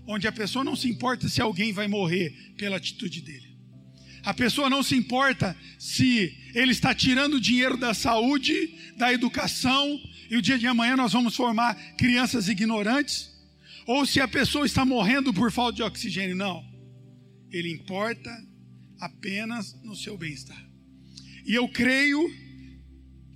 onde 0.06 0.26
a 0.26 0.32
pessoa 0.32 0.64
não 0.64 0.76
se 0.76 0.88
importa 0.88 1.28
se 1.28 1.40
alguém 1.40 1.72
vai 1.72 1.88
morrer 1.88 2.54
pela 2.56 2.76
atitude 2.76 3.20
dele. 3.20 3.54
A 4.22 4.32
pessoa 4.32 4.70
não 4.70 4.82
se 4.82 4.96
importa 4.96 5.56
se 5.78 6.36
ele 6.54 6.72
está 6.72 6.94
tirando 6.94 7.40
dinheiro 7.40 7.76
da 7.76 7.92
saúde, 7.92 8.74
da 8.96 9.12
educação, 9.12 10.00
e 10.30 10.36
o 10.36 10.42
dia 10.42 10.58
de 10.58 10.66
amanhã 10.66 10.96
nós 10.96 11.12
vamos 11.12 11.36
formar 11.36 11.74
crianças 11.96 12.48
ignorantes, 12.48 13.30
ou 13.86 14.06
se 14.06 14.20
a 14.20 14.28
pessoa 14.28 14.64
está 14.64 14.84
morrendo 14.84 15.32
por 15.32 15.52
falta 15.52 15.76
de 15.76 15.82
oxigênio. 15.82 16.34
Não. 16.34 16.64
Ele 17.50 17.70
importa 17.70 18.30
apenas 18.98 19.74
no 19.82 19.94
seu 19.94 20.16
bem-estar. 20.16 20.64
E 21.46 21.54
eu 21.54 21.68
creio 21.68 22.32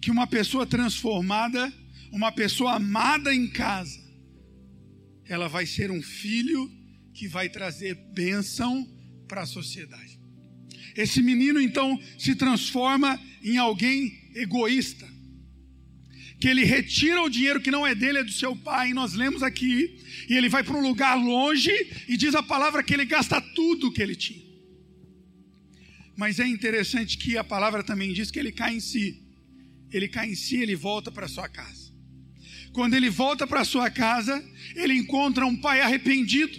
que 0.01 0.11
uma 0.11 0.27
pessoa 0.27 0.67
transformada 0.67 1.71
uma 2.11 2.33
pessoa 2.33 2.75
amada 2.75 3.35
em 3.35 3.47
casa, 3.49 3.99
ela 5.29 5.49
vai 5.49 5.67
ser 5.67 5.91
um 5.91 6.03
filho 6.03 6.71
que 7.13 7.29
vai 7.29 7.49
trazer 7.49 7.95
bênção 8.13 8.89
para 9.29 9.43
a 9.43 9.47
sociedade. 9.47 10.19
Esse 10.97 11.23
menino 11.23 11.61
então 11.61 12.01
se 12.19 12.35
transforma 12.35 13.21
em 13.43 13.59
alguém 13.59 14.31
egoísta, 14.35 15.07
que 16.41 16.49
ele 16.49 16.65
retira 16.65 17.23
o 17.23 17.29
dinheiro 17.29 17.61
que 17.61 17.71
não 17.71 17.87
é 17.87 17.95
dele, 17.95 18.19
é 18.19 18.25
do 18.25 18.33
seu 18.33 18.57
pai, 18.57 18.91
e 18.91 18.95
nós 18.95 19.13
lemos 19.13 19.43
aqui, 19.43 20.01
e 20.29 20.35
ele 20.35 20.49
vai 20.49 20.63
para 20.63 20.77
um 20.77 20.83
lugar 20.83 21.15
longe 21.17 21.71
e 22.09 22.17
diz 22.17 22.35
a 22.35 22.43
palavra 22.43 22.83
que 22.83 22.95
ele 22.95 23.05
gasta 23.05 23.41
tudo 23.41 23.93
que 23.93 24.03
ele 24.03 24.17
tinha. 24.17 24.49
Mas 26.17 26.41
é 26.41 26.47
interessante 26.47 27.17
que 27.17 27.37
a 27.37 27.45
palavra 27.45 27.85
também 27.85 28.13
diz 28.13 28.31
que 28.31 28.39
ele 28.39 28.51
cai 28.51 28.75
em 28.75 28.81
si. 28.81 29.23
Ele 29.93 30.09
cai 30.09 30.31
em 30.31 30.35
si, 30.35 30.57
ele 30.57 30.75
volta 30.75 31.13
para 31.13 31.29
sua 31.29 31.49
casa. 31.49 31.88
Quando 32.79 32.95
ele 32.95 33.11
volta 33.11 33.45
para 33.45 33.65
sua 33.65 33.91
casa, 33.91 34.41
ele 34.77 34.95
encontra 34.95 35.45
um 35.45 35.57
pai 35.57 35.81
arrependido, 35.81 36.57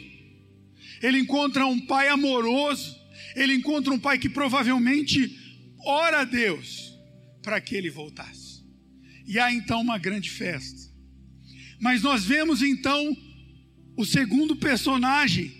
ele 1.01 1.17
encontra 1.17 1.65
um 1.65 1.79
pai 1.79 2.09
amoroso, 2.09 2.93
ele 3.37 3.53
encontra 3.53 3.93
um 3.93 3.97
pai 3.97 4.19
que 4.19 4.27
provavelmente 4.27 5.33
ora 5.85 6.19
a 6.19 6.23
Deus 6.25 6.93
para 7.41 7.61
que 7.61 7.73
ele 7.73 7.89
voltasse. 7.89 8.65
E 9.25 9.39
há 9.39 9.53
então 9.53 9.79
uma 9.79 9.97
grande 9.97 10.29
festa. 10.29 10.91
Mas 11.79 12.01
nós 12.01 12.25
vemos 12.25 12.61
então 12.61 13.15
o 13.95 14.03
segundo 14.03 14.57
personagem, 14.57 15.53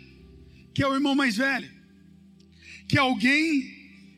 que 0.75 0.83
é 0.83 0.87
o 0.89 0.93
irmão 0.93 1.15
mais 1.15 1.37
velho, 1.37 1.71
que 2.85 2.97
é 2.97 2.99
alguém 2.99 3.63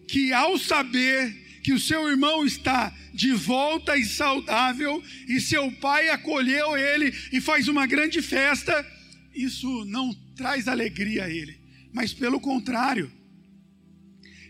que 0.07 0.33
ao 0.33 0.57
saber 0.57 1.40
que 1.63 1.73
o 1.73 1.79
seu 1.79 2.09
irmão 2.09 2.45
está 2.45 2.95
de 3.13 3.31
volta 3.33 3.97
e 3.97 4.05
saudável, 4.05 5.03
e 5.27 5.39
seu 5.39 5.71
pai 5.73 6.09
acolheu 6.09 6.75
ele 6.75 7.13
e 7.31 7.39
faz 7.39 7.67
uma 7.67 7.85
grande 7.85 8.21
festa, 8.21 8.85
isso 9.33 9.85
não 9.85 10.13
traz 10.35 10.67
alegria 10.67 11.25
a 11.25 11.29
ele, 11.29 11.59
mas 11.93 12.13
pelo 12.13 12.39
contrário, 12.39 13.11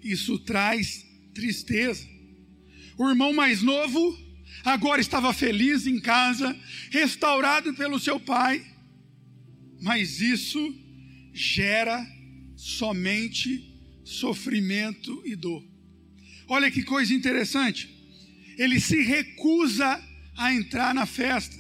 isso 0.04 0.40
traz 0.40 1.06
tristeza. 1.34 2.08
O 2.98 3.10
irmão 3.10 3.34
mais 3.34 3.62
novo 3.62 4.18
agora 4.64 5.02
estava 5.02 5.34
feliz 5.34 5.88
em 5.88 6.00
casa, 6.00 6.58
restaurado 6.92 7.74
pelo 7.74 8.00
seu 8.00 8.20
pai, 8.20 8.66
mas 9.82 10.22
isso 10.22 10.76
gera 11.34 12.06
somente 12.56 13.72
sofrimento 14.04 15.22
e 15.26 15.36
dor. 15.36 15.71
Olha 16.48 16.72
que 16.72 16.84
coisa 16.84 17.14
interessante. 17.14 17.90
Ele 18.58 18.80
se 18.80 19.02
recusa 19.02 20.02
a 20.36 20.54
entrar 20.54 20.94
na 20.94 21.06
festa. 21.06 21.56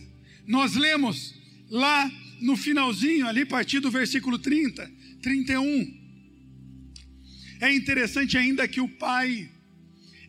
Nós 0.47 0.75
lemos 0.75 1.35
lá 1.69 2.11
no 2.41 2.57
finalzinho, 2.57 3.27
ali 3.27 3.41
a 3.41 3.45
partir 3.45 3.79
do 3.79 3.91
versículo 3.91 4.37
30, 4.37 4.91
31. 5.21 6.01
É 7.61 7.71
interessante 7.73 8.37
ainda 8.37 8.67
que 8.67 8.81
o 8.81 8.87
pai 8.87 9.49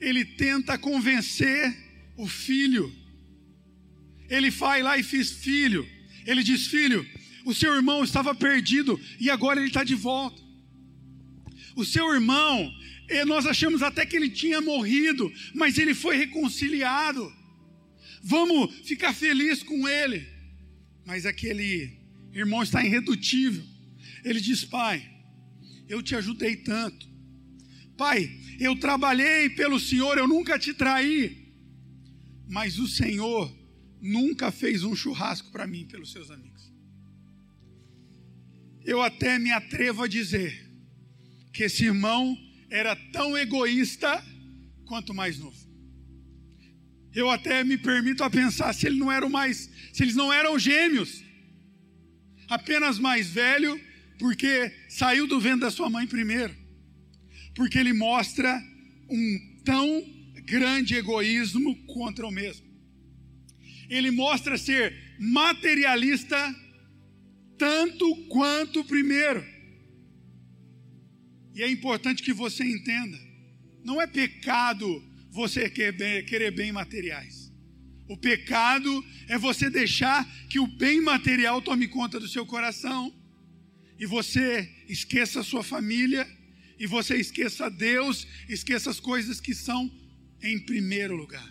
ele 0.00 0.24
tenta 0.24 0.76
convencer 0.76 1.74
o 2.16 2.28
filho. 2.28 2.92
Ele 4.28 4.50
vai 4.50 4.82
lá 4.82 4.98
e 4.98 5.02
diz: 5.02 5.30
Filho, 5.30 5.88
ele 6.26 6.42
diz: 6.42 6.66
Filho, 6.66 7.06
o 7.44 7.54
seu 7.54 7.74
irmão 7.74 8.04
estava 8.04 8.34
perdido 8.34 9.00
e 9.18 9.30
agora 9.30 9.58
ele 9.58 9.68
está 9.68 9.82
de 9.82 9.94
volta. 9.94 10.40
O 11.74 11.84
seu 11.84 12.12
irmão, 12.12 12.70
e 13.12 13.24
nós 13.24 13.46
achamos 13.46 13.82
até 13.82 14.06
que 14.06 14.16
ele 14.16 14.30
tinha 14.30 14.60
morrido, 14.60 15.32
mas 15.54 15.78
ele 15.78 15.94
foi 15.94 16.16
reconciliado. 16.16 17.32
Vamos 18.22 18.74
ficar 18.86 19.12
feliz 19.12 19.62
com 19.62 19.88
ele. 19.88 20.26
Mas 21.04 21.26
aquele 21.26 21.98
irmão 22.32 22.62
está 22.62 22.84
irredutível. 22.84 23.64
Ele 24.24 24.40
diz: 24.40 24.64
Pai, 24.64 25.08
eu 25.88 26.02
te 26.02 26.14
ajudei 26.14 26.56
tanto. 26.56 27.10
Pai, 27.96 28.30
eu 28.58 28.76
trabalhei 28.76 29.50
pelo 29.50 29.78
Senhor, 29.78 30.16
eu 30.16 30.28
nunca 30.28 30.58
te 30.58 30.72
traí. 30.72 31.52
Mas 32.48 32.78
o 32.78 32.86
Senhor 32.86 33.52
nunca 34.00 34.50
fez 34.50 34.84
um 34.84 34.94
churrasco 34.94 35.50
para 35.50 35.66
mim 35.66 35.86
pelos 35.86 36.12
seus 36.12 36.30
amigos. 36.30 36.72
Eu 38.84 39.00
até 39.00 39.38
me 39.38 39.52
atrevo 39.52 40.02
a 40.02 40.08
dizer 40.08 40.68
que 41.52 41.64
esse 41.64 41.84
irmão 41.84 42.36
era 42.72 42.96
tão 42.96 43.36
egoísta 43.36 44.24
quanto 44.86 45.12
mais 45.12 45.38
novo. 45.38 45.60
Eu 47.14 47.30
até 47.30 47.62
me 47.62 47.76
permito 47.76 48.24
a 48.24 48.30
pensar 48.30 48.72
se 48.72 48.86
ele 48.86 48.98
não 48.98 49.12
era 49.12 49.28
mais, 49.28 49.68
se 49.92 50.02
eles 50.02 50.14
não 50.14 50.32
eram 50.32 50.58
gêmeos, 50.58 51.22
apenas 52.48 52.98
mais 52.98 53.28
velho, 53.28 53.78
porque 54.18 54.72
saiu 54.88 55.26
do 55.26 55.38
vento 55.38 55.60
da 55.60 55.70
sua 55.70 55.90
mãe 55.90 56.06
primeiro. 56.06 56.56
Porque 57.54 57.78
ele 57.78 57.92
mostra 57.92 58.58
um 59.10 59.60
tão 59.62 60.02
grande 60.46 60.94
egoísmo 60.94 61.76
contra 61.84 62.26
o 62.26 62.30
mesmo. 62.30 62.66
Ele 63.90 64.10
mostra 64.10 64.56
ser 64.56 65.16
materialista 65.18 66.56
tanto 67.58 68.16
quanto 68.28 68.80
o 68.80 68.84
primeiro. 68.84 69.51
E 71.54 71.62
é 71.62 71.70
importante 71.70 72.22
que 72.22 72.32
você 72.32 72.64
entenda: 72.64 73.18
não 73.84 74.00
é 74.00 74.06
pecado 74.06 75.02
você 75.30 75.68
querer 75.68 76.50
bem 76.50 76.72
materiais. 76.72 77.52
O 78.08 78.16
pecado 78.16 79.04
é 79.28 79.38
você 79.38 79.70
deixar 79.70 80.28
que 80.48 80.58
o 80.58 80.66
bem 80.66 81.00
material 81.00 81.62
tome 81.62 81.88
conta 81.88 82.20
do 82.20 82.28
seu 82.28 82.44
coração 82.44 83.14
e 83.98 84.04
você 84.04 84.68
esqueça 84.88 85.40
a 85.40 85.44
sua 85.44 85.62
família 85.62 86.28
e 86.78 86.86
você 86.86 87.16
esqueça 87.16 87.70
Deus, 87.70 88.26
esqueça 88.48 88.90
as 88.90 89.00
coisas 89.00 89.40
que 89.40 89.54
são 89.54 89.90
em 90.42 90.58
primeiro 90.58 91.16
lugar. 91.16 91.48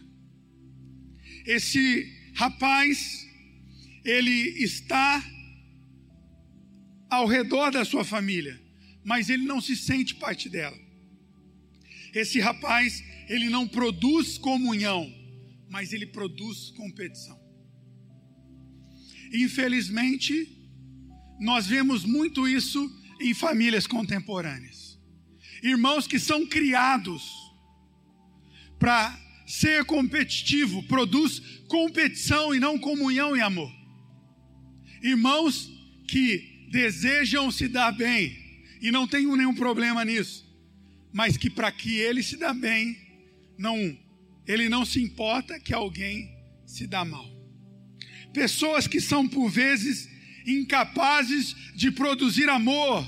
Esse 1.46 2.32
rapaz, 2.36 3.28
ele 4.04 4.64
está 4.64 5.24
ao 7.10 7.26
redor 7.26 7.72
da 7.72 7.84
sua 7.84 8.04
família 8.04 8.62
mas 9.04 9.30
ele 9.30 9.44
não 9.44 9.60
se 9.60 9.76
sente 9.76 10.16
parte 10.16 10.50
dela. 10.50 10.78
Esse 12.14 12.40
rapaz, 12.40 13.04
ele 13.30 13.50
não 13.50 13.68
produz 13.68 14.38
comunhão, 14.38 15.12
mas 15.70 15.94
ele 15.94 16.06
produz 16.06 16.72
competição. 16.72 17.40
infelizmente, 19.34 20.58
nós 21.40 21.66
vemos 21.66 22.04
muito 22.04 22.48
isso 22.48 22.80
em 23.22 23.34
famílias 23.34 23.88
contemporâneas. 23.88 25.00
Irmãos 25.64 26.06
que 26.06 26.20
são 26.20 26.46
criados 26.46 27.24
para 28.78 29.18
ser 29.48 29.86
competitivo, 29.86 30.84
produz 30.84 31.40
competição 31.68 32.54
e 32.54 32.60
não 32.60 32.78
comunhão 32.78 33.36
e 33.38 33.42
amor. 33.42 33.72
Irmãos 35.02 35.72
que 36.08 36.68
desejam 36.72 37.50
se 37.52 37.68
dar 37.68 37.92
bem 37.92 38.41
e 38.82 38.92
não 38.92 39.08
tenho 39.08 39.36
nenhum 39.36 39.54
problema 39.54 40.04
nisso, 40.04 40.46
mas 41.14 41.38
que 41.38 41.50
para 41.50 41.72
que 41.72 41.98
ele 41.98 42.24
se 42.24 42.36
dá 42.36 42.54
bem, 42.54 42.98
não 43.58 43.98
ele 44.48 44.68
não 44.68 44.84
se 44.84 45.02
importa 45.02 45.60
que 45.60 45.74
alguém 45.74 46.36
se 46.66 46.88
dá 46.88 47.06
mal. 47.06 47.26
Pessoas 48.34 48.88
que 48.88 49.00
são 49.00 49.28
por 49.28 49.50
vezes 49.50 50.10
incapazes 50.46 51.56
de 51.76 51.92
produzir 51.92 52.50
amor, 52.50 53.08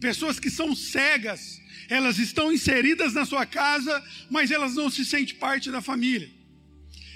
pessoas 0.00 0.40
que 0.40 0.50
são 0.50 0.74
cegas, 0.74 1.60
elas 1.88 2.18
estão 2.18 2.52
inseridas 2.52 3.14
na 3.14 3.24
sua 3.26 3.44
casa, 3.44 4.02
mas 4.30 4.50
elas 4.50 4.74
não 4.74 4.90
se 4.90 5.04
sentem 5.04 5.34
parte 5.34 5.70
da 5.70 5.82
família. 5.82 6.30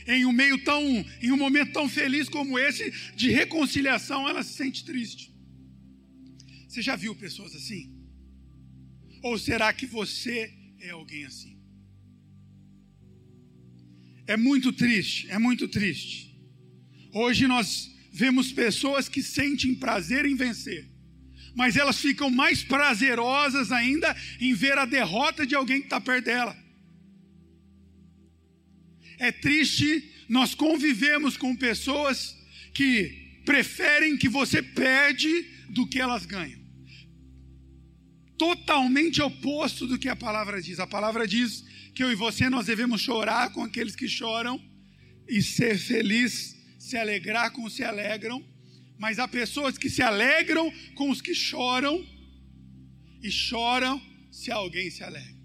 Em 0.06 0.26
um 0.26 0.32
meio 0.32 0.58
tão, 0.58 0.82
em 1.22 1.30
um 1.30 1.36
momento 1.36 1.72
tão 1.72 1.88
feliz 1.88 2.28
como 2.28 2.58
esse 2.58 2.90
de 3.14 3.30
reconciliação, 3.30 4.28
ela 4.28 4.42
se 4.42 4.54
sente 4.54 4.84
triste. 4.84 5.31
Você 6.72 6.80
já 6.80 6.96
viu 6.96 7.14
pessoas 7.14 7.54
assim? 7.54 7.92
Ou 9.22 9.38
será 9.38 9.70
que 9.74 9.84
você 9.84 10.50
é 10.80 10.88
alguém 10.88 11.26
assim? 11.26 11.60
É 14.26 14.38
muito 14.38 14.72
triste, 14.72 15.30
é 15.30 15.38
muito 15.38 15.68
triste. 15.68 16.34
Hoje 17.12 17.46
nós 17.46 17.94
vemos 18.10 18.52
pessoas 18.52 19.06
que 19.06 19.22
sentem 19.22 19.74
prazer 19.74 20.24
em 20.24 20.34
vencer, 20.34 20.90
mas 21.54 21.76
elas 21.76 22.00
ficam 22.00 22.30
mais 22.30 22.62
prazerosas 22.62 23.70
ainda 23.70 24.16
em 24.40 24.54
ver 24.54 24.78
a 24.78 24.86
derrota 24.86 25.46
de 25.46 25.54
alguém 25.54 25.80
que 25.80 25.88
está 25.88 26.00
perto 26.00 26.24
dela. 26.24 26.56
É 29.18 29.30
triste 29.30 30.10
nós 30.26 30.54
convivemos 30.54 31.36
com 31.36 31.54
pessoas 31.54 32.34
que 32.72 33.42
preferem 33.44 34.16
que 34.16 34.26
você 34.30 34.62
perde 34.62 35.42
do 35.68 35.86
que 35.86 36.00
elas 36.00 36.24
ganham. 36.24 36.61
Totalmente 38.36 39.20
oposto 39.22 39.86
do 39.86 39.98
que 39.98 40.08
a 40.08 40.16
palavra 40.16 40.60
diz. 40.60 40.80
A 40.80 40.86
palavra 40.86 41.26
diz 41.26 41.64
que 41.94 42.02
eu 42.02 42.10
e 42.10 42.14
você 42.14 42.48
nós 42.48 42.66
devemos 42.66 43.00
chorar 43.00 43.52
com 43.52 43.62
aqueles 43.62 43.94
que 43.94 44.08
choram 44.08 44.60
e 45.28 45.42
ser 45.42 45.78
feliz, 45.78 46.56
se 46.78 46.96
alegrar 46.96 47.52
com 47.52 47.64
os 47.64 47.72
que 47.72 47.78
se 47.78 47.84
alegram. 47.84 48.44
Mas 48.98 49.18
há 49.18 49.28
pessoas 49.28 49.76
que 49.76 49.90
se 49.90 50.02
alegram 50.02 50.72
com 50.94 51.10
os 51.10 51.20
que 51.20 51.34
choram 51.34 52.04
e 53.22 53.30
choram 53.30 54.00
se 54.30 54.50
alguém 54.50 54.90
se 54.90 55.02
alegra. 55.02 55.36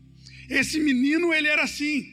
Esse 0.49 0.79
menino, 0.79 1.33
ele 1.33 1.47
era 1.47 1.63
assim. 1.63 2.05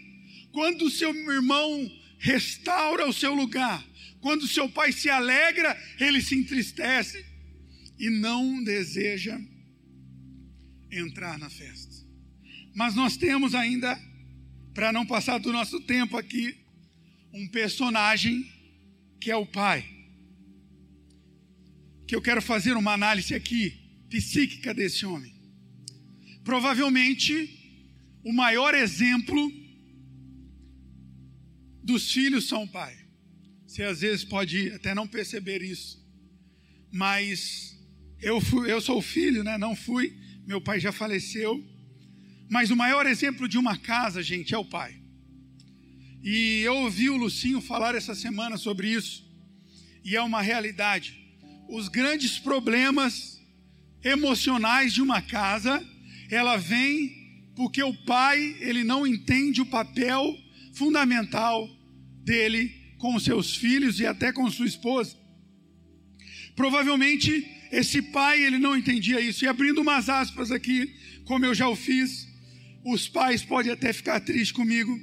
Quando 0.53 0.91
seu 0.91 1.15
irmão 1.33 1.91
restaura 2.19 3.09
o 3.09 3.13
seu 3.13 3.35
lugar, 3.35 3.85
quando 4.21 4.49
seu 4.49 4.69
pai 4.69 4.93
se 4.93 5.09
alegra, 5.11 5.77
ele 6.01 6.21
se 6.23 6.35
entristece 6.35 7.25
e 7.99 8.09
não 8.11 8.63
deseja 8.63 9.39
entrar 10.99 11.39
na 11.39 11.51
festa. 11.51 11.95
Mas 12.75 12.95
nós 12.95 13.17
temos 13.17 13.55
ainda 13.55 13.99
para 14.73 14.93
não 14.93 15.07
passar 15.07 15.39
do 15.39 15.53
nosso 15.53 15.81
tempo 15.81 16.17
aqui, 16.17 16.57
um 17.33 17.47
personagem 17.49 18.45
que 19.21 19.31
é 19.31 19.37
o 19.37 19.47
pai. 19.47 19.89
Que 22.07 22.15
eu 22.15 22.21
quero 22.21 22.43
fazer 22.43 22.77
uma 22.77 22.93
análise 22.93 23.35
aqui 23.35 23.73
psíquica 24.11 24.75
desse 24.75 25.07
homem. 25.07 25.35
Provavelmente 26.43 27.61
o 28.23 28.33
maior 28.33 28.75
exemplo 28.75 29.53
dos 31.83 32.11
filhos 32.11 32.49
são 32.49 32.65
o 32.65 32.69
pai. 32.69 32.97
Você 33.67 33.83
às 33.83 34.01
vezes 34.01 34.25
pode 34.25 34.71
até 34.71 34.95
não 34.95 35.07
perceber 35.07 35.63
isso, 35.63 36.03
mas 36.91 37.79
eu, 38.21 38.41
fui, 38.41 38.71
eu 38.71 38.81
sou 38.81 39.03
filho, 39.03 39.45
né? 39.45 39.59
Não 39.59 39.75
fui, 39.77 40.17
meu 40.47 40.61
pai 40.61 40.79
já 40.81 40.93
faleceu 40.93 41.63
mas 42.49 42.71
o 42.71 42.77
maior 42.77 43.07
exemplo 43.07 43.49
de 43.49 43.59
uma 43.59 43.77
casa, 43.77 44.23
gente, 44.23 44.55
é 44.55 44.59
o 44.59 44.65
pai. 44.65 44.97
E 46.23 46.61
eu 46.61 46.77
ouvi 46.77 47.11
o 47.11 47.17
Lucinho 47.17 47.61
falar 47.61 47.95
essa 47.95 48.15
semana 48.15 48.57
sobre 48.57 48.89
isso. 48.89 49.25
E 50.05 50.17
é 50.17 50.23
uma 50.23 50.43
realidade. 50.43 51.19
Os 51.69 51.89
grandes 51.89 52.39
problemas 52.39 53.41
emocionais 54.03 54.93
de 54.93 55.03
uma 55.03 55.23
casa, 55.23 55.85
ela 56.31 56.57
vem 56.57 57.25
porque 57.57 57.83
o 57.83 57.95
pai, 58.05 58.57
ele 58.61 58.85
não 58.85 59.07
entende 59.07 59.61
o 59.61 59.67
papel 59.67 60.37
fundamental 60.75 61.69
dele 62.23 62.95
com 62.99 63.19
seus 63.19 63.57
filhos 63.57 64.01
e 64.01 64.07
até 64.07 64.33
com 64.33 64.51
sua 64.51 64.67
esposa. 64.67 65.17
Provavelmente 66.57 67.47
esse 67.79 68.01
pai, 68.01 68.43
ele 68.43 68.59
não 68.59 68.77
entendia 68.77 69.21
isso. 69.21 69.45
E 69.45 69.49
abrindo 69.49 69.81
umas 69.81 70.09
aspas 70.09 70.51
aqui, 70.51 70.95
como 71.25 71.45
eu 71.45 71.55
já 71.55 71.69
o 71.69 71.75
fiz, 71.75 72.29
os 72.85 73.09
pais 73.09 73.43
podem 73.43 73.73
até 73.73 73.93
ficar 73.93 74.21
tristes 74.21 74.53
comigo, 74.53 74.99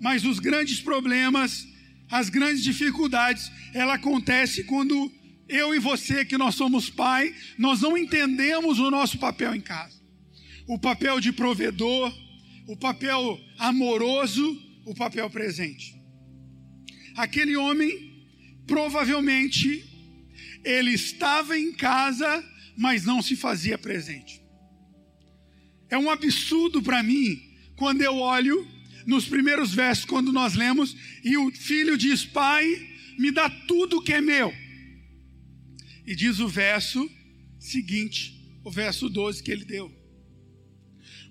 mas 0.00 0.24
os 0.24 0.38
grandes 0.38 0.80
problemas, 0.80 1.66
as 2.10 2.30
grandes 2.30 2.62
dificuldades, 2.62 3.50
ela 3.74 3.94
acontece 3.94 4.64
quando 4.64 5.12
eu 5.48 5.74
e 5.74 5.78
você, 5.78 6.24
que 6.24 6.38
nós 6.38 6.54
somos 6.54 6.88
pai, 6.88 7.34
nós 7.58 7.82
não 7.82 7.96
entendemos 7.98 8.78
o 8.78 8.90
nosso 8.90 9.18
papel 9.18 9.54
em 9.54 9.60
casa. 9.60 10.00
O 10.66 10.78
papel 10.78 11.20
de 11.20 11.30
provedor, 11.32 12.10
o 12.66 12.76
papel 12.76 13.38
amoroso, 13.58 14.58
o 14.86 14.94
papel 14.94 15.28
presente. 15.28 15.94
Aquele 17.16 17.54
homem, 17.56 18.24
provavelmente, 18.66 19.84
ele 20.64 20.92
estava 20.92 21.58
em 21.58 21.72
casa, 21.72 22.44
mas 22.76 23.04
não 23.04 23.22
se 23.22 23.36
fazia 23.36 23.76
presente. 23.76 24.42
É 25.90 25.98
um 25.98 26.10
absurdo 26.10 26.82
para 26.82 27.02
mim 27.02 27.40
quando 27.76 28.02
eu 28.02 28.16
olho 28.16 28.66
nos 29.06 29.26
primeiros 29.26 29.74
versos, 29.74 30.04
quando 30.04 30.32
nós 30.32 30.54
lemos, 30.54 30.96
e 31.22 31.36
o 31.36 31.50
filho 31.52 31.96
diz: 31.96 32.24
Pai, 32.24 32.64
me 33.18 33.30
dá 33.30 33.48
tudo 33.48 34.02
que 34.02 34.12
é 34.12 34.20
meu. 34.20 34.52
E 36.06 36.14
diz 36.14 36.38
o 36.38 36.48
verso 36.48 37.10
seguinte, 37.58 38.58
o 38.62 38.70
verso 38.70 39.08
12 39.08 39.42
que 39.42 39.50
ele 39.50 39.64
deu. 39.64 39.92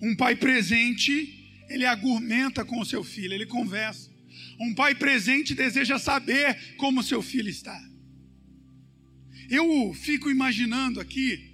Um 0.02 0.16
pai 0.16 0.36
presente, 0.36 1.66
ele 1.70 1.86
argumenta 1.86 2.66
com 2.66 2.80
o 2.80 2.86
seu 2.86 3.04
filho, 3.04 3.34
ele 3.34 3.46
conversa. 3.46 4.12
Um 4.60 4.74
pai 4.74 4.96
presente 4.96 5.54
deseja 5.54 5.98
saber 5.98 6.76
como 6.78 7.04
seu 7.04 7.22
filho 7.22 7.50
está. 7.50 7.80
Eu 9.50 9.94
fico 9.94 10.30
imaginando 10.30 11.00
aqui 11.00 11.52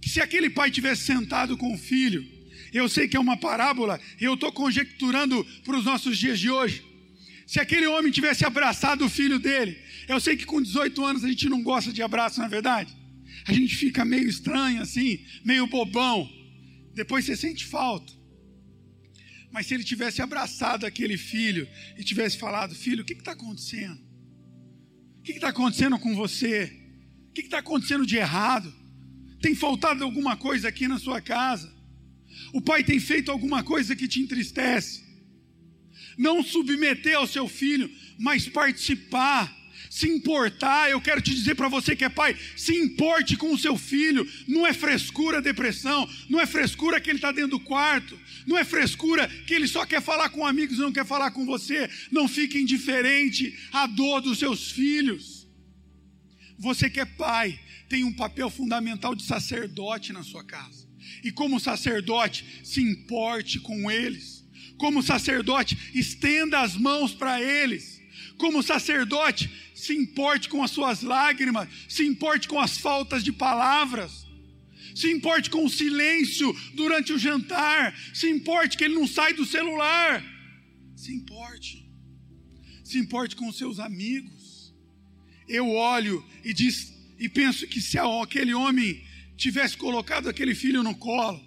que 0.00 0.08
se 0.08 0.20
aquele 0.20 0.50
pai 0.50 0.70
tivesse 0.70 1.02
sentado 1.02 1.56
com 1.56 1.72
o 1.72 1.78
filho, 1.78 2.26
eu 2.72 2.88
sei 2.88 3.06
que 3.06 3.16
é 3.16 3.20
uma 3.20 3.36
parábola, 3.36 4.00
eu 4.20 4.34
estou 4.34 4.50
conjecturando 4.50 5.44
para 5.64 5.76
os 5.76 5.84
nossos 5.84 6.18
dias 6.18 6.40
de 6.40 6.50
hoje. 6.50 6.82
Se 7.46 7.60
aquele 7.60 7.86
homem 7.86 8.10
tivesse 8.10 8.44
abraçado 8.44 9.04
o 9.04 9.10
filho 9.10 9.38
dele, 9.38 9.78
eu 10.08 10.18
sei 10.18 10.36
que 10.36 10.46
com 10.46 10.60
18 10.60 11.04
anos 11.04 11.24
a 11.24 11.28
gente 11.28 11.48
não 11.48 11.62
gosta 11.62 11.92
de 11.92 12.02
abraço, 12.02 12.40
na 12.40 12.46
é 12.46 12.48
verdade. 12.48 12.96
A 13.46 13.52
gente 13.52 13.76
fica 13.76 14.04
meio 14.04 14.28
estranho 14.28 14.80
assim, 14.80 15.24
meio 15.44 15.66
bobão. 15.66 16.30
Depois 16.94 17.24
você 17.24 17.36
sente 17.36 17.64
falta. 17.64 18.12
Mas 19.50 19.66
se 19.66 19.74
ele 19.74 19.84
tivesse 19.84 20.22
abraçado 20.22 20.86
aquele 20.86 21.18
filho 21.18 21.68
e 21.98 22.02
tivesse 22.02 22.38
falado: 22.38 22.74
Filho, 22.74 23.02
o 23.02 23.04
que 23.04 23.12
está 23.12 23.32
acontecendo? 23.32 24.00
O 25.18 25.22
que 25.22 25.32
está 25.32 25.48
acontecendo 25.48 25.98
com 25.98 26.14
você? 26.14 26.81
O 27.32 27.34
que 27.34 27.40
está 27.40 27.60
acontecendo 27.60 28.04
de 28.04 28.18
errado? 28.18 28.70
Tem 29.40 29.54
faltado 29.54 30.04
alguma 30.04 30.36
coisa 30.36 30.68
aqui 30.68 30.86
na 30.86 30.98
sua 30.98 31.18
casa? 31.18 31.72
O 32.52 32.60
pai 32.60 32.84
tem 32.84 33.00
feito 33.00 33.30
alguma 33.30 33.62
coisa 33.62 33.96
que 33.96 34.06
te 34.06 34.20
entristece? 34.20 35.02
Não 36.18 36.44
submeter 36.44 37.16
ao 37.16 37.26
seu 37.26 37.48
filho, 37.48 37.90
mas 38.18 38.46
participar, 38.46 39.50
se 39.88 40.06
importar. 40.10 40.90
Eu 40.90 41.00
quero 41.00 41.22
te 41.22 41.34
dizer 41.34 41.54
para 41.54 41.68
você 41.68 41.96
que 41.96 42.04
é 42.04 42.10
pai, 42.10 42.36
se 42.54 42.76
importe 42.76 43.34
com 43.34 43.54
o 43.54 43.58
seu 43.58 43.78
filho. 43.78 44.30
Não 44.46 44.66
é 44.66 44.74
frescura 44.74 45.40
depressão, 45.40 46.06
não 46.28 46.38
é 46.38 46.44
frescura 46.44 47.00
que 47.00 47.08
ele 47.08 47.16
está 47.16 47.32
dentro 47.32 47.52
do 47.52 47.60
quarto, 47.60 48.20
não 48.46 48.58
é 48.58 48.64
frescura 48.64 49.26
que 49.46 49.54
ele 49.54 49.66
só 49.66 49.86
quer 49.86 50.02
falar 50.02 50.28
com 50.28 50.46
amigos 50.46 50.76
e 50.76 50.82
não 50.82 50.92
quer 50.92 51.06
falar 51.06 51.30
com 51.30 51.46
você. 51.46 51.88
Não 52.10 52.28
fique 52.28 52.58
indiferente 52.58 53.58
à 53.72 53.86
dor 53.86 54.20
dos 54.20 54.38
seus 54.38 54.70
filhos. 54.70 55.41
Você 56.58 56.88
que 56.88 57.00
é 57.00 57.04
pai, 57.04 57.58
tem 57.88 58.04
um 58.04 58.12
papel 58.12 58.48
fundamental 58.48 59.14
de 59.14 59.22
sacerdote 59.22 60.12
na 60.12 60.22
sua 60.22 60.44
casa. 60.44 60.88
E 61.22 61.30
como 61.30 61.60
sacerdote, 61.60 62.44
se 62.64 62.80
importe 62.80 63.60
com 63.60 63.90
eles. 63.90 64.44
Como 64.78 65.02
sacerdote, 65.02 65.76
estenda 65.94 66.60
as 66.60 66.76
mãos 66.76 67.14
para 67.14 67.40
eles. 67.40 68.00
Como 68.36 68.62
sacerdote, 68.62 69.50
se 69.74 69.94
importe 69.94 70.48
com 70.48 70.62
as 70.62 70.70
suas 70.70 71.02
lágrimas, 71.02 71.68
se 71.88 72.04
importe 72.04 72.48
com 72.48 72.58
as 72.58 72.78
faltas 72.78 73.22
de 73.22 73.32
palavras, 73.32 74.26
se 74.94 75.10
importe 75.10 75.50
com 75.50 75.64
o 75.64 75.70
silêncio 75.70 76.52
durante 76.74 77.12
o 77.12 77.18
jantar, 77.18 77.96
se 78.12 78.28
importe 78.28 78.76
que 78.76 78.84
ele 78.84 78.94
não 78.94 79.06
sai 79.06 79.32
do 79.32 79.44
celular, 79.44 80.24
se 80.96 81.12
importe, 81.12 81.88
se 82.84 82.98
importe 82.98 83.36
com 83.36 83.48
os 83.48 83.56
seus 83.56 83.78
amigos. 83.78 84.41
Eu 85.48 85.68
olho 85.70 86.24
e 86.44 86.52
diz 86.52 86.92
e 87.18 87.28
penso 87.28 87.66
que 87.68 87.80
se 87.80 87.96
aquele 87.98 88.52
homem 88.52 89.00
tivesse 89.36 89.76
colocado 89.76 90.28
aquele 90.28 90.56
filho 90.56 90.82
no 90.82 90.94
colo, 90.96 91.40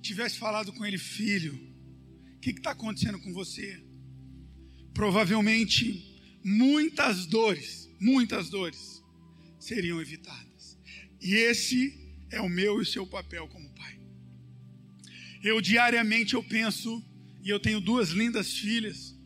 tivesse 0.00 0.38
falado 0.38 0.72
com 0.72 0.86
ele, 0.86 0.98
filho, 0.98 1.54
o 2.36 2.38
que 2.38 2.50
está 2.50 2.70
acontecendo 2.70 3.18
com 3.18 3.32
você? 3.32 3.82
Provavelmente 4.94 6.20
muitas 6.44 7.26
dores, 7.26 7.90
muitas 8.00 8.48
dores 8.48 9.02
seriam 9.58 10.00
evitadas. 10.00 10.78
E 11.20 11.34
esse 11.34 11.98
é 12.30 12.40
o 12.40 12.48
meu 12.48 12.78
e 12.78 12.82
o 12.82 12.86
seu 12.86 13.06
papel 13.06 13.48
como 13.48 13.74
pai. 13.74 13.98
Eu 15.42 15.60
diariamente 15.60 16.34
eu 16.34 16.42
penso, 16.42 17.04
e 17.42 17.50
eu 17.50 17.58
tenho 17.58 17.80
duas 17.80 18.10
lindas 18.10 18.56
filhas, 18.56 19.16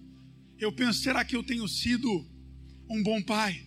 eu 0.59 0.73
penso, 0.73 1.03
será 1.03 1.25
que 1.25 1.37
eu 1.37 1.43
tenho 1.43 1.69
sido 1.69 2.27
um 2.89 3.03
bom 3.03 3.23
pai? 3.23 3.63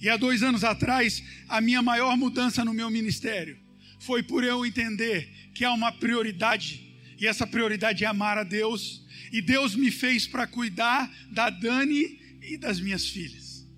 E 0.00 0.08
há 0.08 0.16
dois 0.16 0.42
anos 0.42 0.64
atrás, 0.64 1.22
a 1.48 1.60
minha 1.60 1.82
maior 1.82 2.16
mudança 2.16 2.64
no 2.64 2.72
meu 2.72 2.90
ministério 2.90 3.58
foi 3.98 4.22
por 4.22 4.42
eu 4.42 4.64
entender 4.64 5.28
que 5.54 5.64
há 5.64 5.72
uma 5.72 5.92
prioridade, 5.92 6.80
e 7.18 7.26
essa 7.26 7.46
prioridade 7.46 8.04
é 8.04 8.06
amar 8.06 8.38
a 8.38 8.44
Deus, 8.44 9.04
e 9.30 9.42
Deus 9.42 9.76
me 9.76 9.90
fez 9.90 10.26
para 10.26 10.46
cuidar 10.46 11.10
da 11.30 11.50
Dani 11.50 12.18
e 12.42 12.56
das 12.56 12.80
minhas 12.80 13.06
filhas. 13.06 13.68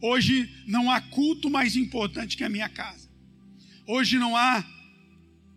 Hoje 0.00 0.48
não 0.66 0.90
há 0.90 1.00
culto 1.00 1.50
mais 1.50 1.76
importante 1.76 2.36
que 2.36 2.44
a 2.44 2.48
minha 2.48 2.68
casa. 2.68 3.08
Hoje 3.86 4.18
não 4.18 4.36
há 4.36 4.64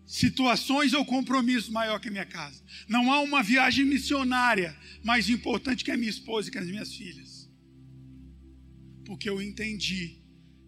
situações 0.06 0.92
ou 0.92 1.04
compromisso 1.04 1.72
maior 1.72 1.98
que 1.98 2.08
a 2.08 2.12
minha 2.12 2.24
casa. 2.24 2.62
Não 2.88 3.12
há 3.12 3.20
uma 3.20 3.42
viagem 3.42 3.84
missionária 3.84 4.76
mais 5.02 5.28
importante 5.28 5.84
que 5.84 5.90
a 5.90 5.96
minha 5.96 6.10
esposa 6.10 6.48
e 6.48 6.52
que 6.52 6.58
as 6.58 6.66
minhas 6.66 6.94
filhas. 6.94 7.35
Porque 9.06 9.30
eu 9.30 9.40
entendi 9.40 10.18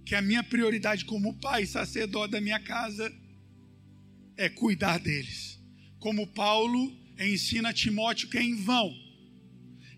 que 0.07 0.15
a 0.15 0.23
minha 0.23 0.43
prioridade 0.43 1.05
como 1.05 1.35
pai 1.35 1.67
sacerdote 1.67 2.33
da 2.33 2.41
minha 2.41 2.59
casa 2.59 3.13
é 4.37 4.49
cuidar 4.49 4.99
deles. 4.99 5.61
Como 5.99 6.27
Paulo 6.29 6.97
ensina 7.19 7.71
a 7.71 7.73
Timóteo 7.73 8.29
que 8.29 8.39
é 8.39 8.43
em 8.43 8.55
vão, 8.55 8.95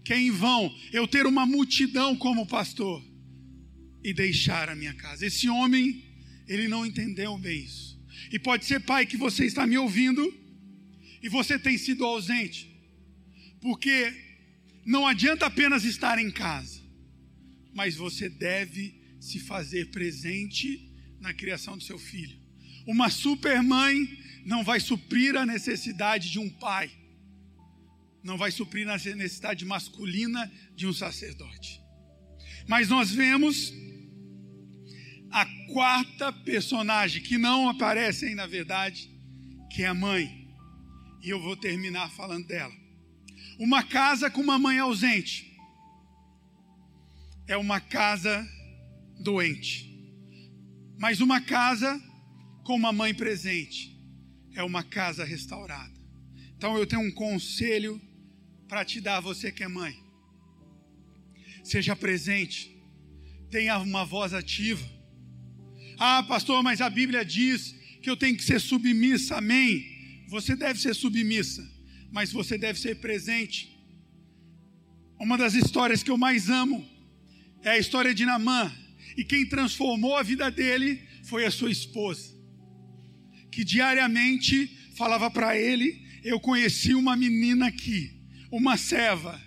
que 0.03 0.13
é 0.13 0.19
em 0.19 0.31
vão 0.31 0.75
eu 0.93 1.07
ter 1.07 1.27
uma 1.27 1.45
multidão 1.47 2.17
como 2.17 2.47
pastor 2.47 3.05
e 4.03 4.13
deixar 4.15 4.69
a 4.69 4.75
minha 4.75 4.95
casa. 4.95 5.27
Esse 5.27 5.49
homem, 5.49 6.03
ele 6.49 6.67
não 6.67 6.87
entendeu 6.87 7.37
bem 7.39 7.65
isso. 7.65 8.01
E 8.33 8.39
pode 8.39 8.65
ser, 8.65 8.81
pai, 8.81 9.07
que 9.07 9.17
você 9.17 9.45
está 9.45 9.67
me 9.67 9.77
ouvindo 9.77 10.35
e 11.23 11.29
você 11.29 11.59
tem 11.59 11.77
sido 11.77 12.05
ausente, 12.05 12.75
porque 13.61 14.13
não 14.87 15.07
adianta 15.07 15.47
apenas 15.47 15.85
estar 15.85 16.19
em 16.19 16.31
casa, 16.31 16.80
mas 17.73 17.97
você 17.97 18.29
deve 18.29 19.01
se 19.21 19.39
fazer 19.39 19.91
presente 19.91 20.91
na 21.21 21.33
criação 21.33 21.77
do 21.77 21.85
seu 21.85 21.99
filho. 21.99 22.39
Uma 22.87 23.11
supermãe 23.11 24.19
não 24.45 24.65
vai 24.65 24.81
suprir 24.81 25.37
a 25.37 25.45
necessidade 25.45 26.31
de 26.31 26.39
um 26.39 26.49
pai, 26.49 26.91
não 28.23 28.37
vai 28.37 28.51
suprir 28.51 28.89
a 28.89 28.97
necessidade 28.97 29.65
masculina 29.65 30.51
de 30.75 30.87
um 30.87 30.93
sacerdote. 30.93 31.81
Mas 32.67 32.89
nós 32.89 33.11
vemos 33.11 33.73
a 35.31 35.47
quarta 35.73 36.33
personagem 36.33 37.23
que 37.23 37.39
não 37.39 37.69
aparece 37.69 38.27
aí 38.27 38.35
na 38.35 38.47
verdade, 38.47 39.11
que 39.71 39.83
é 39.83 39.87
a 39.87 39.95
mãe. 39.95 40.49
E 41.23 41.29
eu 41.29 41.41
vou 41.41 41.57
terminar 41.57 42.11
falando 42.11 42.47
dela. 42.47 42.75
Uma 43.59 43.83
casa 43.83 44.31
com 44.31 44.41
uma 44.41 44.59
mãe 44.59 44.79
ausente 44.79 45.50
é 47.47 47.57
uma 47.57 47.81
casa 47.81 48.47
doente. 49.19 49.91
Mas 50.99 51.21
uma 51.21 51.41
casa 51.41 52.01
com 52.65 52.75
uma 52.75 52.93
mãe 52.93 53.15
presente 53.15 53.99
é 54.55 54.63
uma 54.63 54.83
casa 54.83 55.25
restaurada. 55.25 55.95
Então 56.57 56.77
eu 56.77 56.87
tenho 56.87 57.03
um 57.03 57.11
conselho 57.11 58.01
para 58.69 58.85
te 58.85 59.01
dar, 59.01 59.21
você 59.21 59.51
que 59.51 59.63
é 59.63 59.69
mãe. 59.69 59.95
Seja 61.65 61.97
presente, 61.97 62.77
tenha 63.51 63.79
uma 63.79 64.05
voz 64.05 64.33
ativa. 64.35 64.87
Ah, 65.99 66.23
pastor, 66.23 66.63
mas 66.63 66.81
a 66.81 66.89
Bíblia 66.89 67.25
diz 67.25 67.75
que 68.03 68.09
eu 68.09 68.17
tenho 68.17 68.37
que 68.37 68.43
ser 68.43 68.61
submissa, 68.61 69.37
amém? 69.37 70.25
Você 70.29 70.57
deve 70.57 70.81
ser 70.81 70.95
submissa, 70.95 71.67
mas 72.11 72.33
você 72.33 72.57
deve 72.57 72.79
ser 72.79 72.97
presente. 72.97 73.77
Uma 75.19 75.37
das 75.37 75.55
histórias 75.55 76.03
que 76.03 76.11
eu 76.11 76.17
mais 76.17 76.49
amo 76.49 76.89
é 77.63 77.71
a 77.71 77.79
história 77.79 78.15
de 78.15 78.25
Namã. 78.25 78.73
E 79.17 79.25
quem 79.25 79.47
transformou 79.47 80.17
a 80.17 80.23
vida 80.23 80.51
dele 80.51 81.01
foi 81.25 81.45
a 81.45 81.51
sua 81.51 81.71
esposa, 81.71 82.35
que 83.51 83.65
diariamente 83.65 84.67
falava 84.97 85.31
para 85.31 85.57
ele: 85.59 86.01
Eu 86.25 86.41
conheci 86.41 86.95
uma 86.95 87.17
menina 87.17 87.67
aqui, 87.67 88.13
uma 88.51 88.77
serva, 88.77 89.41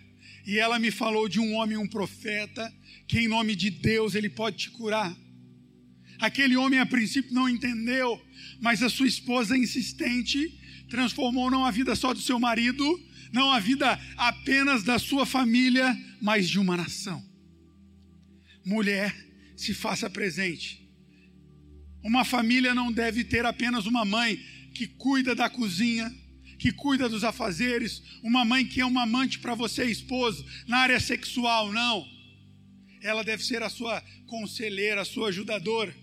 e 0.46 0.60
ela 0.60 0.78
me 0.80 0.92
falou 0.92 1.28
de 1.28 1.40
um 1.40 1.54
homem, 1.56 1.78
um 1.78 1.88
profeta, 1.88 2.72
que 3.08 3.20
em 3.20 3.28
nome 3.28 3.56
de 3.56 3.70
Deus 3.70 4.16
ele 4.16 4.30
pode 4.30 4.58
te 4.58 4.72
curar. 4.72 5.16
Aquele 6.20 6.56
homem 6.56 6.80
a 6.80 6.86
princípio 6.86 7.34
não 7.34 7.50
entendeu, 7.50 8.22
mas 8.62 8.84
a 8.84 8.90
sua 8.90 9.08
esposa 9.08 9.58
insistente 9.58 10.60
transformou 10.90 11.50
não 11.50 11.66
a 11.66 11.72
vida 11.72 11.96
só 11.96 12.14
do 12.14 12.22
seu 12.22 12.40
marido, 12.40 12.86
não 13.32 13.52
a 13.52 13.60
vida 13.60 14.00
apenas 14.16 14.84
da 14.84 15.00
sua 15.00 15.26
família, 15.26 15.98
mas 16.22 16.48
de 16.48 16.60
uma 16.60 16.78
nação. 16.78 17.33
Mulher, 18.66 19.14
se 19.56 19.74
faça 19.74 20.10
presente. 20.10 20.84
Uma 22.04 22.26
família 22.26 22.74
não 22.74 22.92
deve 22.92 23.24
ter 23.24 23.46
apenas 23.46 23.86
uma 23.86 24.04
mãe 24.04 24.38
que 24.74 24.88
cuida 24.88 25.34
da 25.34 25.50
cozinha, 25.50 26.14
que 26.58 26.72
cuida 26.72 27.08
dos 27.08 27.24
afazeres, 27.24 28.02
uma 28.22 28.44
mãe 28.44 28.66
que 28.66 28.82
é 28.82 28.86
uma 28.86 29.04
amante 29.04 29.40
para 29.40 29.56
você, 29.56 29.86
esposo, 29.86 30.46
na 30.68 30.78
área 30.78 31.00
sexual, 31.00 31.72
não. 31.72 32.06
Ela 33.02 33.24
deve 33.24 33.44
ser 33.44 33.62
a 33.64 33.70
sua 33.70 34.02
conselheira, 34.28 35.02
a 35.02 35.06
sua 35.06 35.30
ajudadora. 35.30 35.96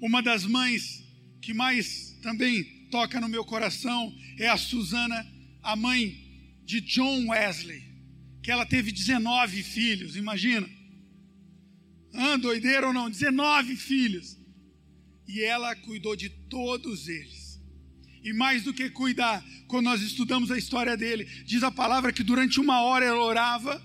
Uma 0.00 0.22
das 0.22 0.44
mães 0.44 1.04
que 1.40 1.52
mais 1.52 2.18
também 2.22 2.64
toca 2.90 3.20
no 3.20 3.28
meu 3.28 3.44
coração 3.44 4.14
é 4.38 4.48
a 4.48 4.56
Susana, 4.56 5.26
a 5.62 5.76
mãe 5.76 6.16
de 6.64 6.80
John 6.80 7.28
Wesley, 7.28 7.82
que 8.42 8.50
ela 8.50 8.64
teve 8.64 8.92
19 8.92 9.62
filhos, 9.62 10.16
imagina. 10.16 10.68
Ah, 12.22 12.36
doideira 12.36 12.86
ou 12.86 12.92
não? 12.92 13.08
19 13.08 13.76
filhos. 13.76 14.38
E 15.26 15.40
ela 15.40 15.74
cuidou 15.74 16.14
de 16.14 16.28
todos 16.28 17.08
eles. 17.08 17.58
E 18.22 18.30
mais 18.34 18.62
do 18.62 18.74
que 18.74 18.90
cuidar, 18.90 19.42
quando 19.66 19.86
nós 19.86 20.02
estudamos 20.02 20.50
a 20.50 20.58
história 20.58 20.98
dele, 20.98 21.24
diz 21.46 21.62
a 21.62 21.70
palavra 21.70 22.12
que 22.12 22.22
durante 22.22 22.60
uma 22.60 22.82
hora 22.82 23.06
ela 23.06 23.24
orava, 23.24 23.82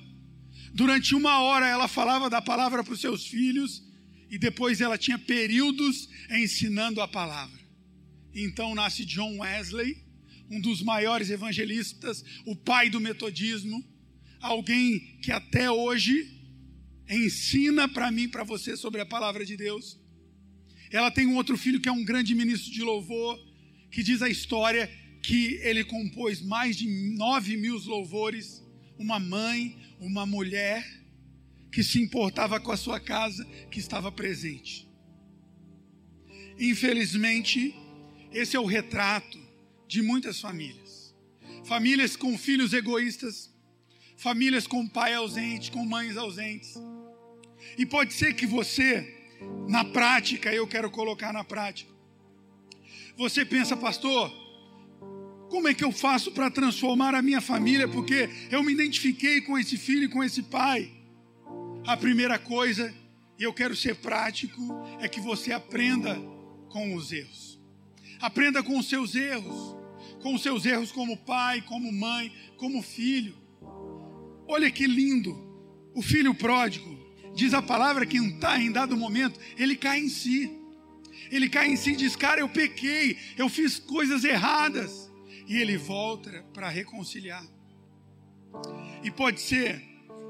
durante 0.74 1.16
uma 1.16 1.40
hora 1.40 1.66
ela 1.66 1.88
falava 1.88 2.30
da 2.30 2.42
palavra 2.42 2.84
para 2.84 2.94
os 2.94 3.00
seus 3.00 3.26
filhos, 3.26 3.82
e 4.30 4.38
depois 4.38 4.82
ela 4.82 4.98
tinha 4.98 5.18
períodos 5.18 6.10
ensinando 6.30 7.00
a 7.00 7.08
palavra. 7.08 7.58
Então 8.34 8.76
nasce 8.76 9.06
John 9.06 9.38
Wesley, 9.38 10.04
um 10.52 10.60
dos 10.60 10.82
maiores 10.82 11.30
evangelistas, 11.30 12.22
o 12.46 12.54
pai 12.54 12.90
do 12.90 13.00
metodismo, 13.00 13.82
alguém 14.42 15.00
que 15.22 15.32
até 15.32 15.72
hoje 15.72 16.35
ensina 17.10 17.88
para 17.88 18.12
mim, 18.12 18.28
para 18.28 18.44
você 18.44 18.76
sobre 18.76 19.02
a 19.02 19.06
palavra 19.06 19.46
de 19.46 19.56
Deus. 19.56 20.00
Ela 20.92 21.12
tem 21.12 21.28
um 21.28 21.36
outro 21.36 21.58
filho 21.58 21.80
que 21.80 21.90
é 21.90 21.92
um 21.92 22.04
grande 22.04 22.34
ministro 22.34 22.72
de 22.72 22.82
louvor, 22.82 23.40
que 23.92 24.04
diz 24.04 24.22
a 24.22 24.30
história 24.30 24.90
que 25.22 25.60
ele 25.62 25.84
compôs 25.84 26.42
mais 26.42 26.76
de 26.76 26.88
nove 27.16 27.58
mil 27.58 27.78
louvores. 27.86 28.64
Uma 28.98 29.20
mãe, 29.20 29.78
uma 30.00 30.26
mulher 30.26 30.86
que 31.72 31.84
se 31.84 32.02
importava 32.02 32.60
com 32.60 32.72
a 32.72 32.78
sua 32.78 33.00
casa, 33.00 33.46
que 33.70 33.80
estava 33.80 34.12
presente. 34.12 34.88
Infelizmente, 36.58 37.76
esse 38.32 38.56
é 38.56 38.60
o 38.60 38.66
retrato 38.66 39.38
de 39.88 40.02
muitas 40.02 40.40
famílias. 40.40 41.14
Famílias 41.66 42.16
com 42.16 42.38
filhos 42.38 42.72
egoístas, 42.72 43.54
famílias 44.16 44.66
com 44.66 44.88
pai 44.88 45.14
ausente, 45.14 45.72
com 45.72 45.86
mães 45.86 46.16
ausentes 46.16 46.80
e 47.78 47.86
pode 47.86 48.14
ser 48.14 48.34
que 48.34 48.46
você, 48.46 49.16
na 49.68 49.84
prática, 49.84 50.54
eu 50.54 50.68
quero 50.68 50.90
colocar 50.90 51.34
na 51.34 51.44
prática, 51.44 51.92
você 53.18 53.46
pensa, 53.46 53.78
pastor, 53.78 54.32
Como 55.50 55.68
é 55.68 55.74
que 55.74 55.84
eu 55.84 55.92
faço 55.92 56.32
para 56.32 56.50
transformar 56.50 57.14
a 57.14 57.22
minha 57.22 57.40
família? 57.40 57.88
Porque 57.88 58.30
eu 58.52 58.64
me 58.64 58.74
identifiquei 58.74 59.42
com 59.42 59.58
esse 59.58 59.78
filho 59.78 60.06
e 60.06 60.10
com 60.10 60.24
esse 60.24 60.44
pai. 60.44 60.92
A 61.86 61.96
primeira 61.96 62.40
coisa, 62.40 62.94
e 63.38 63.44
eu 63.44 63.54
quero 63.54 63.76
ser 63.76 63.96
prático, 63.96 64.62
é 65.00 65.08
que 65.08 65.20
você 65.20 65.54
aprenda 65.54 66.16
com 66.70 66.96
os 66.96 67.12
erros. 67.12 67.60
Aprenda 68.20 68.64
com 68.64 68.78
os 68.78 68.90
seus 68.90 69.16
erros. 69.16 69.76
Com 70.22 70.34
os 70.34 70.42
seus 70.42 70.66
erros 70.66 70.92
como 70.92 71.16
pai, 71.16 71.62
como 71.62 71.92
mãe, 71.92 72.32
como 72.58 72.82
filho. 72.82 73.36
Olha 74.48 74.72
que 74.72 74.88
lindo. 74.88 75.46
O 75.94 76.02
filho 76.02 76.34
pródigo, 76.34 76.95
diz 77.36 77.54
a 77.54 77.62
palavra 77.62 78.06
que 78.06 78.18
em 78.18 78.72
dado 78.72 78.98
momento, 78.98 79.40
ele 79.58 79.76
cai 79.76 80.00
em 80.00 80.10
si. 80.10 80.52
Ele 81.30 81.50
cai 81.50 81.68
em 81.68 81.76
si 81.76 81.92
e 81.92 81.96
diz: 81.96 82.16
Cara, 82.16 82.40
eu 82.40 82.50
pequei, 82.50 83.18
eu 83.38 83.50
fiz 83.50 83.78
coisas 83.78 84.24
erradas. 84.24 85.12
E 85.48 85.58
ele 85.58 85.78
volta 85.78 86.44
para 86.54 86.70
reconciliar. 86.70 87.46
E 89.04 89.12
pode 89.12 89.40
ser, 89.42 89.84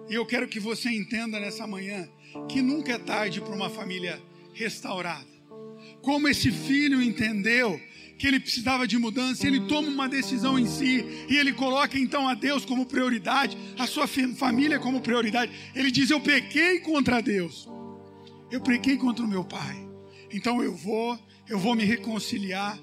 e 0.10 0.16
eu 0.16 0.26
quero 0.26 0.48
que 0.48 0.60
você 0.60 0.90
entenda 0.90 1.40
nessa 1.40 1.66
manhã, 1.66 2.10
que 2.50 2.62
nunca 2.62 2.94
é 2.94 2.98
tarde 2.98 3.40
para 3.40 3.56
uma 3.56 3.70
família 3.70 4.22
restaurada. 4.54 5.36
Como 6.02 6.28
esse 6.28 6.52
filho 6.52 7.02
entendeu 7.02 7.80
que 8.18 8.28
ele 8.28 8.40
precisava 8.40 8.88
de 8.88 8.98
mudança, 8.98 9.46
ele 9.46 9.62
toma 9.62 9.90
uma 9.90 10.08
decisão 10.08 10.58
em 10.58 10.66
si 10.66 11.06
e 11.30 11.38
ele 11.38 11.52
coloca 11.52 11.98
então 11.98 12.28
a 12.28 12.34
Deus 12.34 12.64
como 12.66 12.86
prioridade, 12.86 13.58
a 13.78 13.86
sua 13.86 14.08
família 14.08 14.80
como 14.80 15.02
prioridade. 15.02 15.52
Ele 15.76 15.92
diz: 15.92 16.10
Eu 16.10 16.20
pequei 16.20 16.80
contra 16.80 17.22
Deus, 17.22 17.68
eu 18.52 18.62
pequei 18.62 18.98
contra 18.98 19.26
o 19.26 19.28
meu 19.28 19.44
pai, 19.44 19.76
então 20.32 20.64
eu 20.64 20.74
vou, 20.74 21.20
eu 21.48 21.60
vou 21.60 21.76
me 21.76 21.84
reconciliar. 21.84 22.80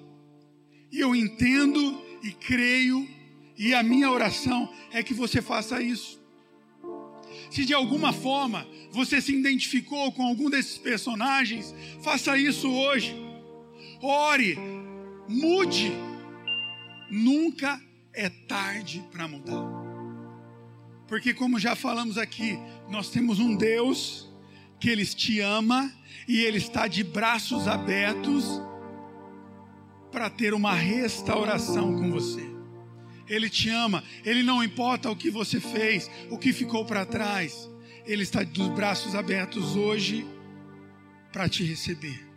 E 0.91 1.01
eu 1.01 1.17
entendo 1.17 2.03
e 2.23 2.31
creio, 2.33 3.09
e 3.57 3.75
a 3.75 3.83
minha 3.83 4.11
oração 4.11 4.69
é 4.93 5.03
que 5.03 5.15
você 5.15 5.41
faça 5.41 5.81
isso. 5.83 6.21
Se 7.51 7.65
de 7.65 7.73
alguma 7.73 8.13
forma 8.13 8.67
você 8.91 9.21
se 9.21 9.35
identificou 9.35 10.13
com 10.13 10.23
algum 10.27 10.51
desses 10.51 10.77
personagens, 10.77 11.75
faça 12.03 12.37
isso 12.37 12.71
hoje. 12.71 13.15
Ore, 14.03 14.59
mude. 15.33 15.93
Nunca 17.11 17.81
é 18.13 18.29
tarde 18.29 19.03
para 19.11 19.27
mudar. 19.27 19.65
Porque, 21.07 21.35
como 21.35 21.59
já 21.59 21.75
falamos 21.75 22.17
aqui, 22.17 22.59
nós 22.89 23.11
temos 23.11 23.39
um 23.39 23.55
Deus 23.55 24.31
que 24.79 24.89
Ele 24.89 25.05
te 25.05 25.41
ama 25.41 25.93
e 26.27 26.41
Ele 26.41 26.59
está 26.59 26.87
de 26.87 27.05
braços 27.05 27.69
abertos 27.69 28.61
para 30.11 30.29
ter 30.29 30.55
uma 30.55 30.75
restauração 30.75 31.95
com 31.97 32.11
você. 32.11 32.51
Ele 33.29 33.49
te 33.49 33.69
ama, 33.71 34.03
Ele 34.25 34.43
não 34.43 34.63
importa 34.63 35.11
o 35.11 35.17
que 35.17 35.31
você 35.31 35.61
fez, 35.61 36.11
o 36.31 36.37
que 36.37 36.53
ficou 36.53 36.85
para 36.85 37.07
trás, 37.07 37.71
Ele 38.07 38.23
está 38.23 38.43
dos 38.43 38.69
braços 38.69 39.15
abertos 39.15 39.77
hoje 39.77 40.27
para 41.33 41.49
te 41.49 41.65
receber. 41.65 42.29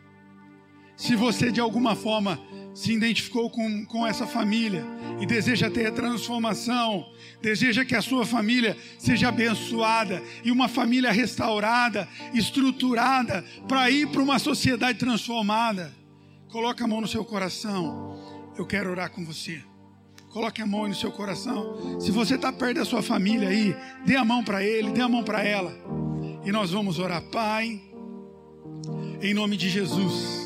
Se 0.96 1.16
você 1.16 1.52
de 1.52 1.60
alguma 1.60 1.96
forma 1.96 2.40
se 2.76 2.92
identificou 2.92 3.50
com, 3.50 3.86
com 3.86 4.06
essa 4.06 4.28
família 4.28 4.86
e 5.22 5.26
deseja 5.26 5.72
ter 5.72 5.88
a 5.88 5.92
transformação, 5.92 7.10
deseja 7.42 7.86
que 7.86 7.96
a 7.96 8.02
sua 8.02 8.26
família 8.26 8.78
seja 9.00 9.30
abençoada 9.30 10.22
e 10.44 10.52
uma 10.52 10.68
família 10.68 11.10
restaurada, 11.10 12.08
estruturada 12.34 13.46
para 13.66 13.90
ir 13.90 14.10
para 14.10 14.22
uma 14.22 14.38
sociedade 14.38 15.00
transformada, 15.00 15.96
coloque 16.50 16.84
a 16.84 16.88
mão 16.88 17.00
no 17.00 17.08
seu 17.08 17.24
coração. 17.24 18.20
Eu 18.58 18.66
quero 18.66 18.92
orar 18.92 19.10
com 19.10 19.24
você. 19.24 19.64
Coloque 20.30 20.62
a 20.62 20.66
mão 20.66 20.86
no 20.86 20.94
seu 20.94 21.14
coração. 21.14 22.02
Se 22.02 22.12
você 22.12 22.36
está 22.36 22.52
perto 22.52 22.80
da 22.80 22.86
sua 22.86 23.02
família 23.02 23.48
aí, 23.48 23.74
dê 24.06 24.18
a 24.18 24.26
mão 24.26 24.44
para 24.44 24.62
ele, 24.62 24.92
dê 24.92 25.00
a 25.00 25.08
mão 25.08 25.24
para 25.24 25.42
ela. 25.42 25.74
E 26.44 26.52
nós 26.52 26.72
vamos 26.72 27.00
orar, 27.00 27.22
Pai, 27.22 27.82
em 29.22 29.34
nome 29.34 29.56
de 29.56 29.70
Jesus 29.70 30.45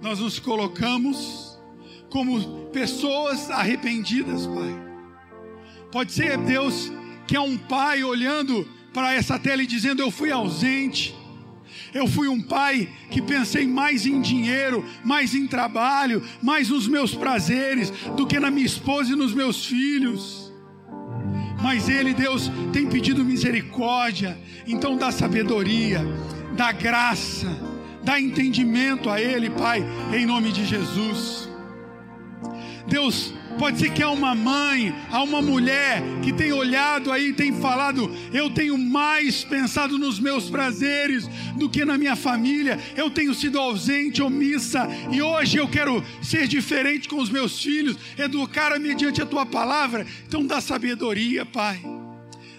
nós 0.00 0.18
nos 0.18 0.38
colocamos 0.38 1.58
como 2.08 2.66
pessoas 2.66 3.50
arrependidas, 3.50 4.46
Pai. 4.46 4.90
Pode 5.92 6.12
ser 6.12 6.36
Deus 6.38 6.90
que 7.26 7.36
é 7.36 7.40
um 7.40 7.56
pai 7.56 8.02
olhando 8.02 8.66
para 8.92 9.14
essa 9.14 9.38
tela 9.38 9.62
e 9.62 9.66
dizendo: 9.66 10.02
Eu 10.02 10.10
fui 10.10 10.30
ausente. 10.30 11.14
Eu 11.92 12.06
fui 12.06 12.28
um 12.28 12.40
pai 12.40 12.88
que 13.10 13.20
pensei 13.20 13.66
mais 13.66 14.06
em 14.06 14.20
dinheiro, 14.20 14.84
mais 15.04 15.34
em 15.34 15.46
trabalho, 15.46 16.22
mais 16.40 16.68
nos 16.68 16.86
meus 16.86 17.14
prazeres 17.14 17.90
do 18.16 18.26
que 18.26 18.38
na 18.38 18.50
minha 18.50 18.66
esposa 18.66 19.12
e 19.12 19.16
nos 19.16 19.34
meus 19.34 19.64
filhos. 19.64 20.52
Mas 21.60 21.88
Ele, 21.88 22.14
Deus, 22.14 22.50
tem 22.72 22.86
pedido 22.86 23.24
misericórdia, 23.24 24.38
então 24.66 24.96
dá 24.96 25.10
sabedoria, 25.10 26.00
dá 26.56 26.70
graça 26.70 27.69
Dá 28.02 28.20
entendimento 28.20 29.10
a 29.10 29.20
ele, 29.20 29.50
Pai, 29.50 29.84
em 30.12 30.24
nome 30.24 30.52
de 30.52 30.64
Jesus. 30.64 31.48
Deus, 32.86 33.32
pode 33.58 33.78
ser 33.78 33.90
que 33.90 34.02
há 34.02 34.10
uma 34.10 34.34
mãe, 34.34 34.94
há 35.10 35.22
uma 35.22 35.40
mulher 35.42 36.02
que 36.22 36.32
tem 36.32 36.52
olhado 36.52 37.12
aí, 37.12 37.32
tem 37.32 37.52
falado: 37.52 38.10
eu 38.32 38.50
tenho 38.50 38.76
mais 38.76 39.44
pensado 39.44 39.98
nos 39.98 40.18
meus 40.18 40.48
prazeres 40.48 41.28
do 41.56 41.68
que 41.68 41.84
na 41.84 41.98
minha 41.98 42.16
família, 42.16 42.78
eu 42.96 43.10
tenho 43.10 43.34
sido 43.34 43.58
ausente, 43.58 44.22
omissa, 44.22 44.88
e 45.10 45.20
hoje 45.22 45.58
eu 45.58 45.68
quero 45.68 46.02
ser 46.22 46.48
diferente 46.48 47.08
com 47.08 47.16
os 47.20 47.30
meus 47.30 47.62
filhos, 47.62 47.96
educar 48.18 48.78
mediante 48.80 49.22
a 49.22 49.26
tua 49.26 49.44
palavra. 49.44 50.06
Então 50.26 50.44
dá 50.44 50.60
sabedoria, 50.60 51.44
Pai. 51.44 51.99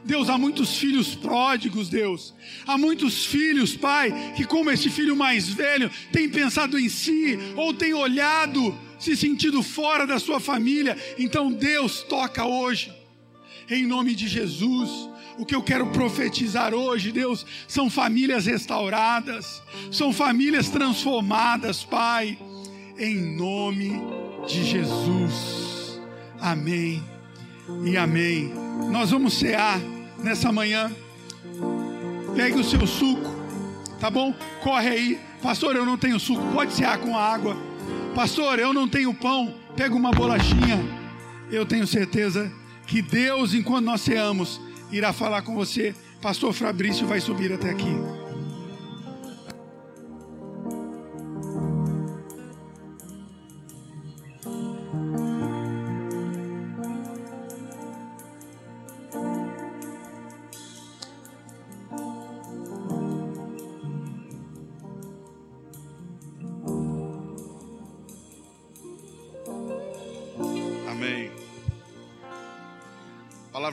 Deus, 0.04 0.30
há 0.30 0.38
muitos 0.38 0.78
filhos 0.78 1.14
pródigos, 1.14 1.90
Deus. 1.90 2.34
Há 2.66 2.78
muitos 2.78 3.26
filhos, 3.26 3.76
Pai, 3.76 4.34
que, 4.36 4.46
como 4.46 4.72
esse 4.72 4.90
filho 4.90 5.16
mais 5.16 5.48
velho, 5.48 5.92
tem 6.12 6.28
pensado 6.28 6.78
em 6.80 6.90
si, 6.90 7.38
ou 7.56 7.74
tem 7.74 7.94
olhado, 7.94 8.78
se 9.00 9.16
sentido 9.16 9.62
fora 9.62 10.06
da 10.08 10.20
sua 10.20 10.40
família. 10.40 10.98
Então, 11.18 11.52
Deus, 11.52 12.04
toca 12.04 12.46
hoje, 12.46 12.92
em 13.70 13.86
nome 13.86 14.16
de 14.16 14.28
Jesus. 14.28 14.90
O 15.38 15.46
que 15.46 15.56
eu 15.56 15.64
quero 15.64 15.88
profetizar 15.88 16.74
hoje, 16.74 17.12
Deus, 17.12 17.46
são 17.68 17.90
famílias 17.90 18.46
restauradas, 18.46 19.62
são 19.92 20.12
famílias 20.12 20.70
transformadas, 20.70 21.84
Pai, 21.84 22.38
em 22.98 23.36
nome 23.36 24.02
de 24.48 24.64
Jesus. 24.64 26.00
Amém 26.40 27.02
e 27.86 27.96
amém. 27.98 28.71
Nós 28.92 29.12
vamos 29.12 29.34
cear 29.34 29.80
nessa 30.20 30.52
manhã. 30.52 30.92
Pegue 32.36 32.60
o 32.60 32.64
seu 32.64 32.86
suco, 32.88 33.30
tá 34.00 34.10
bom? 34.10 34.34
Corre 34.64 34.90
aí. 34.90 35.20
Pastor, 35.42 35.76
eu 35.76 35.86
não 35.86 35.98
tenho 35.98 36.20
suco. 36.20 36.42
Pode 36.54 36.74
cear 36.74 36.98
com 37.00 37.18
água. 37.18 37.58
Pastor, 38.16 38.60
eu 38.60 38.74
não 38.74 38.88
tenho 38.88 39.14
pão. 39.14 39.54
Pega 39.76 39.96
uma 39.96 40.12
bolachinha. 40.12 40.80
Eu 41.52 41.66
tenho 41.66 41.86
certeza 41.88 42.52
que 42.86 43.02
Deus, 43.02 43.54
enquanto 43.54 43.86
nós 43.86 44.02
ceamos, 44.02 44.62
irá 44.92 45.12
falar 45.12 45.42
com 45.42 45.56
você. 45.56 45.96
Pastor 46.22 46.54
Fabrício 46.54 47.08
vai 47.08 47.20
subir 47.20 47.52
até 47.52 47.70
aqui. 47.70 48.21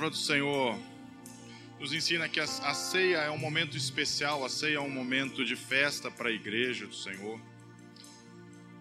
Palavra 0.08 0.10
do 0.10 0.16
Senhor 0.16 0.78
nos 1.78 1.92
ensina 1.92 2.28
que 2.28 2.40
a, 2.40 2.44
a 2.44 2.74
ceia 2.74 3.18
é 3.18 3.30
um 3.30 3.38
momento 3.38 3.76
especial, 3.76 4.44
a 4.44 4.48
ceia 4.48 4.76
é 4.76 4.80
um 4.80 4.90
momento 4.90 5.44
de 5.44 5.54
festa 5.54 6.10
para 6.10 6.28
a 6.28 6.32
igreja 6.32 6.86
do 6.86 6.94
Senhor. 6.94 7.40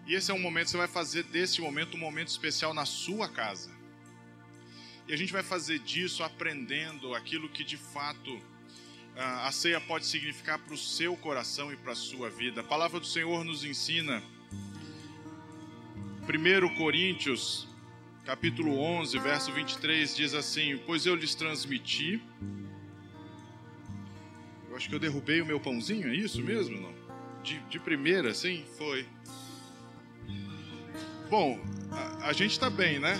E 0.06 0.14
esse 0.14 0.30
é 0.30 0.34
um 0.34 0.38
momento, 0.38 0.70
você 0.70 0.76
vai 0.76 0.88
fazer 0.88 1.24
desse 1.24 1.60
momento 1.60 1.96
um 1.96 2.00
momento 2.00 2.28
especial 2.28 2.72
na 2.72 2.86
sua 2.86 3.28
casa. 3.28 3.70
E 5.06 5.12
a 5.12 5.16
gente 5.16 5.32
vai 5.32 5.42
fazer 5.42 5.78
disso 5.80 6.22
aprendendo 6.22 7.14
aquilo 7.14 7.48
que 7.48 7.62
de 7.62 7.76
fato 7.76 8.40
a 9.14 9.50
ceia 9.52 9.80
pode 9.80 10.06
significar 10.06 10.58
para 10.58 10.74
o 10.74 10.78
seu 10.78 11.16
coração 11.16 11.72
e 11.72 11.76
para 11.76 11.92
a 11.92 11.96
sua 11.96 12.30
vida. 12.30 12.62
A 12.62 12.64
palavra 12.64 13.00
do 13.00 13.06
Senhor 13.06 13.44
nos 13.44 13.64
ensina, 13.64 14.22
1 16.22 16.74
Coríntios 16.76 17.67
capítulo 18.28 18.78
11, 18.78 19.18
verso 19.20 19.50
23 19.52 20.14
diz 20.14 20.34
assim: 20.34 20.78
Pois 20.84 21.06
eu 21.06 21.14
lhes 21.14 21.34
transmiti. 21.34 22.20
Eu 24.68 24.76
acho 24.76 24.86
que 24.86 24.94
eu 24.94 24.98
derrubei 24.98 25.40
o 25.40 25.46
meu 25.46 25.58
pãozinho, 25.58 26.08
é 26.08 26.14
isso 26.14 26.42
mesmo? 26.42 26.78
Não? 26.78 26.92
De, 27.42 27.58
de 27.70 27.78
primeira, 27.78 28.34
sim? 28.34 28.66
Foi. 28.76 29.06
Bom, 31.30 31.58
A, 31.90 32.28
a 32.28 32.32
gente 32.34 32.52
está 32.52 32.68
bem, 32.68 32.98
né? 32.98 33.18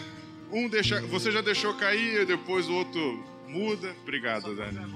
Um 0.52 0.68
deixa, 0.68 1.00
você 1.00 1.32
já 1.32 1.40
deixou 1.40 1.72
cair, 1.72 2.26
depois 2.26 2.68
o 2.68 2.74
outro 2.74 3.24
muda. 3.46 3.96
Obrigado, 4.02 4.54
Dani. 4.54 4.94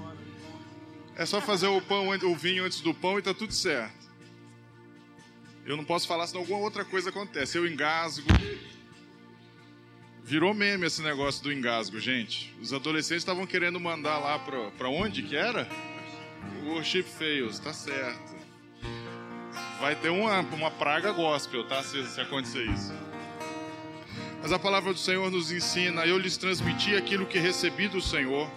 É 1.15 1.25
só 1.25 1.41
fazer 1.41 1.67
o 1.67 1.81
pão, 1.81 2.09
o 2.09 2.35
vinho 2.35 2.65
antes 2.65 2.81
do 2.81 2.93
pão 2.93 3.17
e 3.17 3.23
tá 3.23 3.33
tudo 3.33 3.51
certo. 3.51 4.11
Eu 5.65 5.75
não 5.75 5.83
posso 5.83 6.07
falar 6.07 6.27
senão 6.27 6.41
alguma 6.41 6.59
outra 6.59 6.85
coisa 6.85 7.09
acontece. 7.09 7.57
Eu 7.57 7.65
engasgo. 7.65 8.27
Virou 10.23 10.53
meme 10.53 10.87
esse 10.87 11.01
negócio 11.01 11.43
do 11.43 11.51
engasgo, 11.51 11.99
gente. 11.99 12.55
Os 12.61 12.71
adolescentes 12.71 13.23
estavam 13.23 13.45
querendo 13.45 13.77
mandar 13.77 14.19
lá 14.19 14.39
pra, 14.39 14.71
pra 14.71 14.87
onde 14.87 15.21
que 15.21 15.35
era? 15.35 15.67
Worship 16.65 17.03
Fails, 17.03 17.59
tá 17.59 17.73
certo. 17.73 18.33
Vai 19.81 19.95
ter 19.97 20.09
uma, 20.09 20.39
uma 20.39 20.71
praga 20.71 21.11
gospel, 21.11 21.65
tá? 21.67 21.83
Se, 21.83 22.01
se 22.07 22.21
acontecer 22.21 22.65
isso. 22.65 22.93
Mas 24.41 24.53
a 24.53 24.57
palavra 24.57 24.93
do 24.93 24.99
Senhor 24.99 25.29
nos 25.29 25.51
ensina: 25.51 26.05
eu 26.05 26.17
lhes 26.17 26.37
transmiti 26.37 26.95
aquilo 26.95 27.25
que 27.25 27.37
recebi 27.37 27.89
do 27.89 28.01
Senhor. 28.01 28.49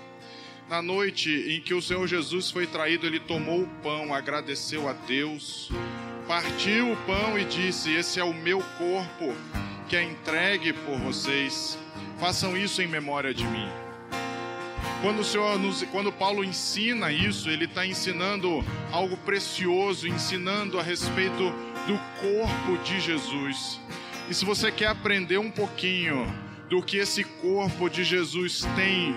Na 0.68 0.80
noite 0.80 1.30
em 1.48 1.60
que 1.60 1.74
o 1.74 1.82
Senhor 1.82 2.06
Jesus 2.06 2.50
foi 2.50 2.66
traído, 2.66 3.06
ele 3.06 3.20
tomou 3.20 3.62
o 3.62 3.68
pão, 3.82 4.14
agradeceu 4.14 4.88
a 4.88 4.92
Deus, 4.92 5.70
partiu 6.26 6.92
o 6.92 6.96
pão 6.98 7.38
e 7.38 7.44
disse: 7.44 7.92
Esse 7.92 8.20
é 8.20 8.24
o 8.24 8.34
meu 8.34 8.60
corpo 8.78 9.34
que 9.88 9.96
é 9.96 10.02
entregue 10.02 10.72
por 10.72 10.98
vocês. 10.98 11.78
Façam 12.18 12.56
isso 12.56 12.82
em 12.82 12.86
memória 12.86 13.32
de 13.32 13.44
mim. 13.44 13.68
Quando 15.02 15.20
o 15.20 15.24
Senhor 15.24 15.58
nos, 15.58 15.82
quando 15.84 16.10
Paulo 16.10 16.42
ensina 16.42 17.12
isso, 17.12 17.48
ele 17.50 17.66
está 17.66 17.86
ensinando 17.86 18.64
algo 18.90 19.16
precioso, 19.18 20.08
ensinando 20.08 20.80
a 20.80 20.82
respeito 20.82 21.52
do 21.86 21.98
corpo 22.20 22.82
de 22.82 22.98
Jesus. 22.98 23.78
E 24.28 24.34
se 24.34 24.44
você 24.44 24.72
quer 24.72 24.88
aprender 24.88 25.38
um 25.38 25.50
pouquinho 25.50 26.26
do 26.68 26.82
que 26.82 26.96
esse 26.96 27.22
corpo 27.22 27.88
de 27.88 28.02
Jesus 28.02 28.66
tem 28.74 29.14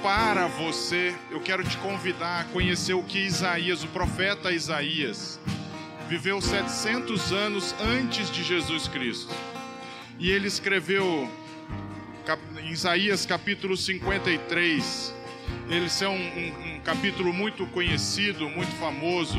para 0.00 0.46
você, 0.46 1.14
eu 1.30 1.40
quero 1.40 1.62
te 1.62 1.76
convidar 1.78 2.40
a 2.40 2.44
conhecer 2.44 2.94
o 2.94 3.02
que 3.02 3.18
Isaías, 3.18 3.84
o 3.84 3.88
profeta 3.88 4.50
Isaías, 4.50 5.38
viveu 6.10 6.40
700 6.40 7.30
anos 7.30 7.72
antes 7.80 8.32
de 8.32 8.42
Jesus 8.42 8.88
Cristo. 8.88 9.32
E 10.18 10.28
ele 10.32 10.48
escreveu 10.48 11.30
Isaías 12.68 13.24
capítulo 13.24 13.76
53. 13.76 15.14
Esse 15.70 16.04
é 16.04 16.08
um, 16.08 16.14
um, 16.14 16.74
um 16.74 16.80
capítulo 16.80 17.32
muito 17.32 17.64
conhecido, 17.66 18.48
muito 18.48 18.72
famoso. 18.72 19.38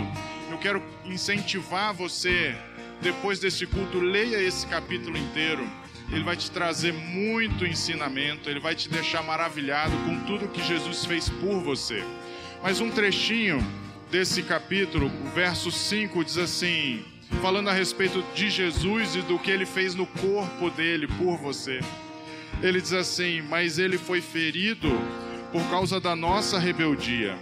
Eu 0.49 0.57
quero 0.59 0.81
incentivar 1.03 1.93
você, 1.93 2.55
depois 3.01 3.37
desse 3.37 3.67
culto, 3.67 3.99
leia 3.99 4.41
esse 4.41 4.65
capítulo 4.65 5.17
inteiro. 5.17 5.69
Ele 6.09 6.23
vai 6.23 6.37
te 6.37 6.49
trazer 6.49 6.93
muito 6.93 7.65
ensinamento, 7.65 8.49
ele 8.49 8.61
vai 8.61 8.75
te 8.75 8.87
deixar 8.87 9.21
maravilhado 9.23 9.91
com 10.05 10.21
tudo 10.21 10.47
que 10.47 10.63
Jesus 10.65 11.03
fez 11.03 11.27
por 11.27 11.59
você. 11.61 12.01
Mas 12.63 12.79
um 12.79 12.89
trechinho 12.89 13.61
desse 14.11 14.43
capítulo, 14.43 15.09
o 15.25 15.29
verso 15.29 15.71
5 15.71 16.25
diz 16.25 16.37
assim: 16.37 17.03
falando 17.41 17.69
a 17.69 17.73
respeito 17.73 18.23
de 18.35 18.49
Jesus 18.49 19.15
e 19.15 19.21
do 19.21 19.39
que 19.39 19.49
ele 19.49 19.65
fez 19.65 19.95
no 19.95 20.05
corpo 20.05 20.69
dele 20.69 21.07
por 21.07 21.37
você. 21.37 21.79
Ele 22.61 22.81
diz 22.81 22.91
assim: 22.91 23.41
Mas 23.41 23.79
ele 23.79 23.97
foi 23.97 24.19
ferido 24.19 24.89
por 25.51 25.63
causa 25.69 25.99
da 25.99 26.15
nossa 26.15 26.59
rebeldia, 26.59 27.37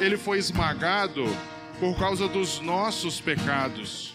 ele 0.00 0.16
foi 0.16 0.38
esmagado 0.38 1.24
por 1.80 1.98
causa 1.98 2.28
dos 2.28 2.60
nossos 2.60 3.20
pecados, 3.20 4.14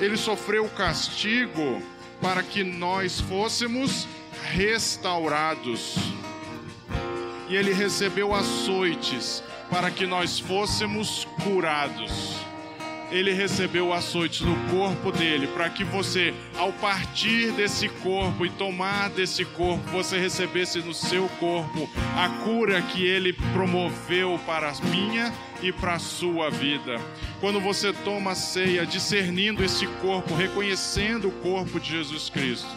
ele 0.00 0.16
sofreu 0.16 0.68
castigo 0.70 1.82
para 2.20 2.42
que 2.42 2.64
nós 2.64 3.20
fôssemos 3.20 4.08
restaurados, 4.52 5.96
e 7.48 7.56
ele 7.56 7.72
recebeu 7.72 8.34
açoites 8.34 9.42
para 9.70 9.90
que 9.90 10.06
nós 10.06 10.38
fôssemos 10.38 11.26
curados 11.42 12.40
ele 13.10 13.32
recebeu 13.32 13.92
açoites 13.92 14.42
no 14.42 14.56
corpo 14.70 15.10
dele, 15.10 15.48
para 15.48 15.68
que 15.68 15.82
você, 15.82 16.32
ao 16.56 16.72
partir 16.72 17.50
desse 17.52 17.88
corpo 17.88 18.46
e 18.46 18.50
tomar 18.50 19.10
desse 19.10 19.44
corpo, 19.44 19.82
você 19.90 20.18
recebesse 20.18 20.78
no 20.78 20.94
seu 20.94 21.28
corpo 21.40 21.90
a 22.16 22.28
cura 22.44 22.80
que 22.80 23.04
ele 23.04 23.32
promoveu 23.52 24.38
para 24.46 24.70
a 24.70 24.84
minha 24.86 25.32
e 25.60 25.72
para 25.72 25.94
a 25.94 25.98
sua 25.98 26.50
vida. 26.50 27.00
Quando 27.40 27.60
você 27.60 27.92
toma 27.92 28.32
a 28.32 28.36
ceia, 28.36 28.86
discernindo 28.86 29.64
esse 29.64 29.86
corpo, 30.00 30.34
reconhecendo 30.34 31.28
o 31.28 31.32
corpo 31.32 31.80
de 31.80 31.90
Jesus 31.90 32.30
Cristo, 32.30 32.68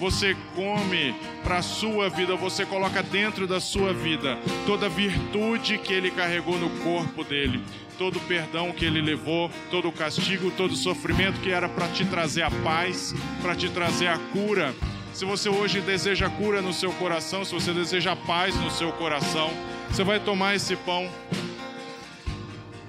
você 0.00 0.34
come 0.56 1.14
para 1.44 1.58
a 1.58 1.62
sua 1.62 2.08
vida, 2.08 2.34
você 2.34 2.64
coloca 2.64 3.02
dentro 3.02 3.46
da 3.46 3.60
sua 3.60 3.92
vida 3.92 4.38
toda 4.66 4.86
a 4.86 4.88
virtude 4.88 5.76
que 5.76 5.92
ele 5.92 6.10
carregou 6.10 6.58
no 6.58 6.70
corpo 6.82 7.22
dele, 7.22 7.62
todo 7.98 8.16
o 8.16 8.20
perdão 8.20 8.72
que 8.72 8.86
ele 8.86 9.02
levou, 9.02 9.50
todo 9.70 9.88
o 9.88 9.92
castigo, 9.92 10.50
todo 10.52 10.70
o 10.70 10.76
sofrimento 10.76 11.38
que 11.40 11.50
era 11.50 11.68
para 11.68 11.86
te 11.88 12.06
trazer 12.06 12.40
a 12.40 12.50
paz, 12.50 13.14
para 13.42 13.54
te 13.54 13.68
trazer 13.68 14.06
a 14.06 14.16
cura. 14.32 14.74
Se 15.12 15.26
você 15.26 15.50
hoje 15.50 15.82
deseja 15.82 16.30
cura 16.30 16.62
no 16.62 16.72
seu 16.72 16.92
coração, 16.92 17.44
se 17.44 17.52
você 17.52 17.70
deseja 17.74 18.16
paz 18.16 18.56
no 18.56 18.70
seu 18.70 18.90
coração, 18.92 19.50
você 19.90 20.02
vai 20.02 20.18
tomar 20.18 20.54
esse 20.54 20.76
pão. 20.76 21.10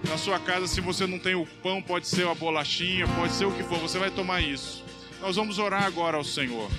Na 0.08 0.18
sua 0.18 0.40
casa, 0.40 0.66
se 0.66 0.80
você 0.80 1.06
não 1.06 1.20
tem 1.20 1.36
o 1.36 1.46
pão, 1.62 1.82
pode 1.82 2.08
ser 2.08 2.26
a 2.26 2.34
bolachinha, 2.34 3.06
pode 3.10 3.34
ser 3.34 3.46
o 3.46 3.52
que 3.52 3.64
for, 3.64 3.80
você 3.80 4.00
vai 4.00 4.12
tomar 4.12 4.40
isso. 4.42 4.82
Nós 5.20 5.36
vamos 5.36 5.60
orar 5.60 5.84
agora 5.84 6.16
ao 6.16 6.24
Senhor. 6.24 6.70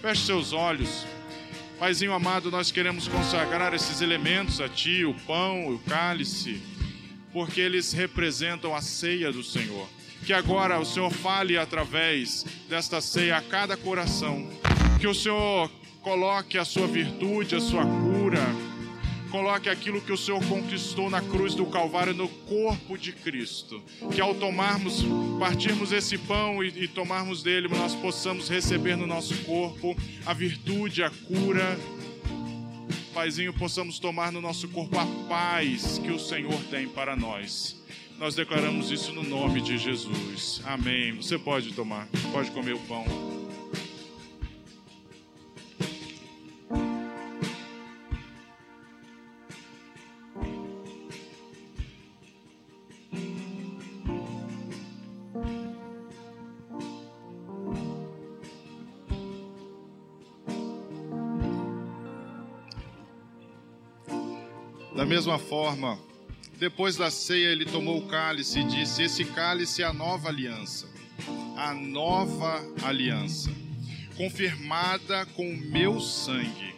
Feche 0.00 0.26
seus 0.26 0.52
olhos. 0.52 1.04
Paizinho 1.76 2.12
amado, 2.12 2.52
nós 2.52 2.70
queremos 2.70 3.08
consagrar 3.08 3.74
esses 3.74 4.00
elementos 4.00 4.60
a 4.60 4.68
Ti, 4.68 5.04
o 5.04 5.12
pão, 5.26 5.74
o 5.74 5.78
cálice, 5.80 6.62
porque 7.32 7.60
eles 7.60 7.92
representam 7.92 8.74
a 8.74 8.80
ceia 8.80 9.32
do 9.32 9.42
Senhor. 9.42 9.88
Que 10.24 10.32
agora 10.32 10.78
o 10.78 10.84
Senhor 10.84 11.10
fale 11.10 11.58
através 11.58 12.44
desta 12.68 13.00
ceia 13.00 13.38
a 13.38 13.42
cada 13.42 13.76
coração. 13.76 14.48
Que 15.00 15.08
o 15.08 15.14
Senhor 15.14 15.68
coloque 16.00 16.58
a 16.58 16.64
sua 16.64 16.86
virtude, 16.86 17.56
a 17.56 17.60
sua 17.60 17.84
cura, 17.84 18.46
Coloque 19.30 19.68
aquilo 19.68 20.00
que 20.00 20.12
o 20.12 20.16
Senhor 20.16 20.42
conquistou 20.46 21.10
na 21.10 21.20
cruz 21.20 21.54
do 21.54 21.66
Calvário 21.66 22.14
no 22.14 22.28
corpo 22.28 22.96
de 22.96 23.12
Cristo. 23.12 23.82
Que 24.12 24.20
ao 24.20 24.34
tomarmos, 24.34 25.04
partirmos 25.38 25.92
esse 25.92 26.16
pão 26.16 26.64
e, 26.64 26.68
e 26.84 26.88
tomarmos 26.88 27.42
dele, 27.42 27.68
nós 27.68 27.94
possamos 27.94 28.48
receber 28.48 28.96
no 28.96 29.06
nosso 29.06 29.36
corpo 29.44 29.96
a 30.24 30.32
virtude, 30.32 31.02
a 31.02 31.10
cura. 31.10 31.78
Paizinho, 33.12 33.52
possamos 33.52 33.98
tomar 33.98 34.32
no 34.32 34.40
nosso 34.40 34.68
corpo 34.68 34.98
a 34.98 35.06
paz 35.28 35.98
que 35.98 36.10
o 36.10 36.18
Senhor 36.18 36.58
tem 36.70 36.88
para 36.88 37.14
nós. 37.14 37.76
Nós 38.18 38.34
declaramos 38.34 38.90
isso 38.90 39.12
no 39.12 39.22
nome 39.22 39.60
de 39.60 39.78
Jesus. 39.78 40.60
Amém. 40.64 41.12
Você 41.16 41.38
pode 41.38 41.72
tomar, 41.72 42.08
pode 42.32 42.50
comer 42.50 42.74
o 42.74 42.80
pão. 42.80 43.37
Mesma 65.08 65.38
forma, 65.38 65.98
depois 66.58 66.96
da 66.96 67.10
ceia, 67.10 67.46
ele 67.46 67.64
tomou 67.64 67.96
o 67.96 68.06
cálice 68.08 68.60
e 68.60 68.64
disse: 68.64 69.02
Esse 69.02 69.24
cálice 69.24 69.82
é 69.82 69.86
a 69.86 69.92
nova 69.92 70.28
aliança, 70.28 70.86
a 71.56 71.72
nova 71.72 72.62
aliança, 72.82 73.50
confirmada 74.18 75.24
com 75.34 75.48
o 75.48 75.56
meu 75.56 75.98
sangue. 75.98 76.74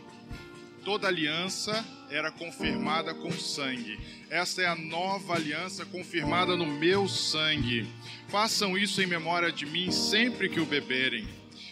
Toda 0.85 1.09
aliança 1.09 1.85
era 2.09 2.31
confirmada 2.31 3.13
com 3.13 3.33
sangue. 3.33 3.99
Esta 4.31 4.63
é 4.63 4.67
a 4.67 4.77
nova 4.77 5.35
aliança 5.35 5.85
confirmada 5.85 6.57
no 6.57 6.67
meu 6.67 7.09
sangue. 7.09 7.89
Façam 8.29 8.79
isso 8.79 9.03
em 9.03 9.07
memória 9.07 9.51
de 9.51 9.67
mim 9.67 9.91
sempre 9.91 10.49
que 10.49 10.61
o 10.61 10.67
beberem. 10.67 11.27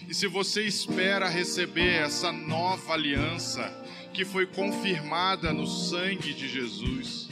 E 0.09 0.15
se 0.15 0.27
você 0.27 0.63
espera 0.63 1.29
receber 1.29 2.03
essa 2.03 2.33
nova 2.33 2.95
aliança, 2.95 3.73
que 4.13 4.25
foi 4.25 4.47
confirmada 4.47 5.53
no 5.53 5.67
sangue 5.67 6.33
de 6.33 6.49
Jesus. 6.49 7.29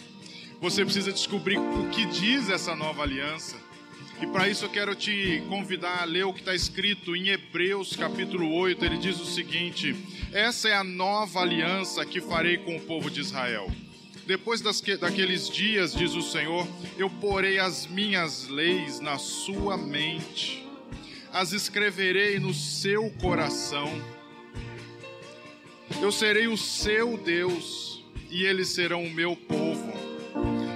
Você 0.60 0.84
precisa 0.84 1.12
descobrir 1.12 1.58
o 1.58 1.88
que 1.90 2.06
diz 2.06 2.48
essa 2.48 2.74
nova 2.74 3.02
aliança. 3.02 3.56
E 4.20 4.26
para 4.26 4.48
isso 4.48 4.64
eu 4.64 4.70
quero 4.70 4.94
te 4.94 5.42
convidar 5.48 6.02
a 6.02 6.04
ler 6.04 6.24
o 6.24 6.32
que 6.32 6.40
está 6.40 6.54
escrito 6.54 7.14
em 7.14 7.28
Hebreus 7.28 7.94
capítulo 7.94 8.52
8. 8.54 8.84
Ele 8.84 8.96
diz 8.96 9.20
o 9.20 9.26
seguinte: 9.26 9.94
Essa 10.32 10.68
é 10.68 10.74
a 10.74 10.84
nova 10.84 11.40
aliança 11.40 12.04
que 12.06 12.20
farei 12.20 12.56
com 12.56 12.76
o 12.76 12.80
povo 12.80 13.10
de 13.10 13.20
Israel. 13.20 13.70
Depois 14.26 14.60
das 14.60 14.80
que, 14.80 14.96
daqueles 14.96 15.48
dias, 15.48 15.94
diz 15.94 16.14
o 16.14 16.22
Senhor, 16.22 16.66
eu 16.96 17.08
porei 17.08 17.58
as 17.58 17.86
minhas 17.86 18.48
leis 18.48 19.00
na 19.00 19.18
sua 19.18 19.76
mente 19.76 20.66
as 21.36 21.52
escreverei 21.52 22.40
no 22.40 22.54
seu 22.54 23.10
coração. 23.20 23.92
Eu 26.00 26.12
serei 26.12 26.46
o 26.46 26.56
seu 26.56 27.16
Deus 27.16 28.04
e 28.30 28.44
eles 28.44 28.68
serão 28.68 29.04
o 29.04 29.10
meu 29.10 29.36
povo. 29.36 29.94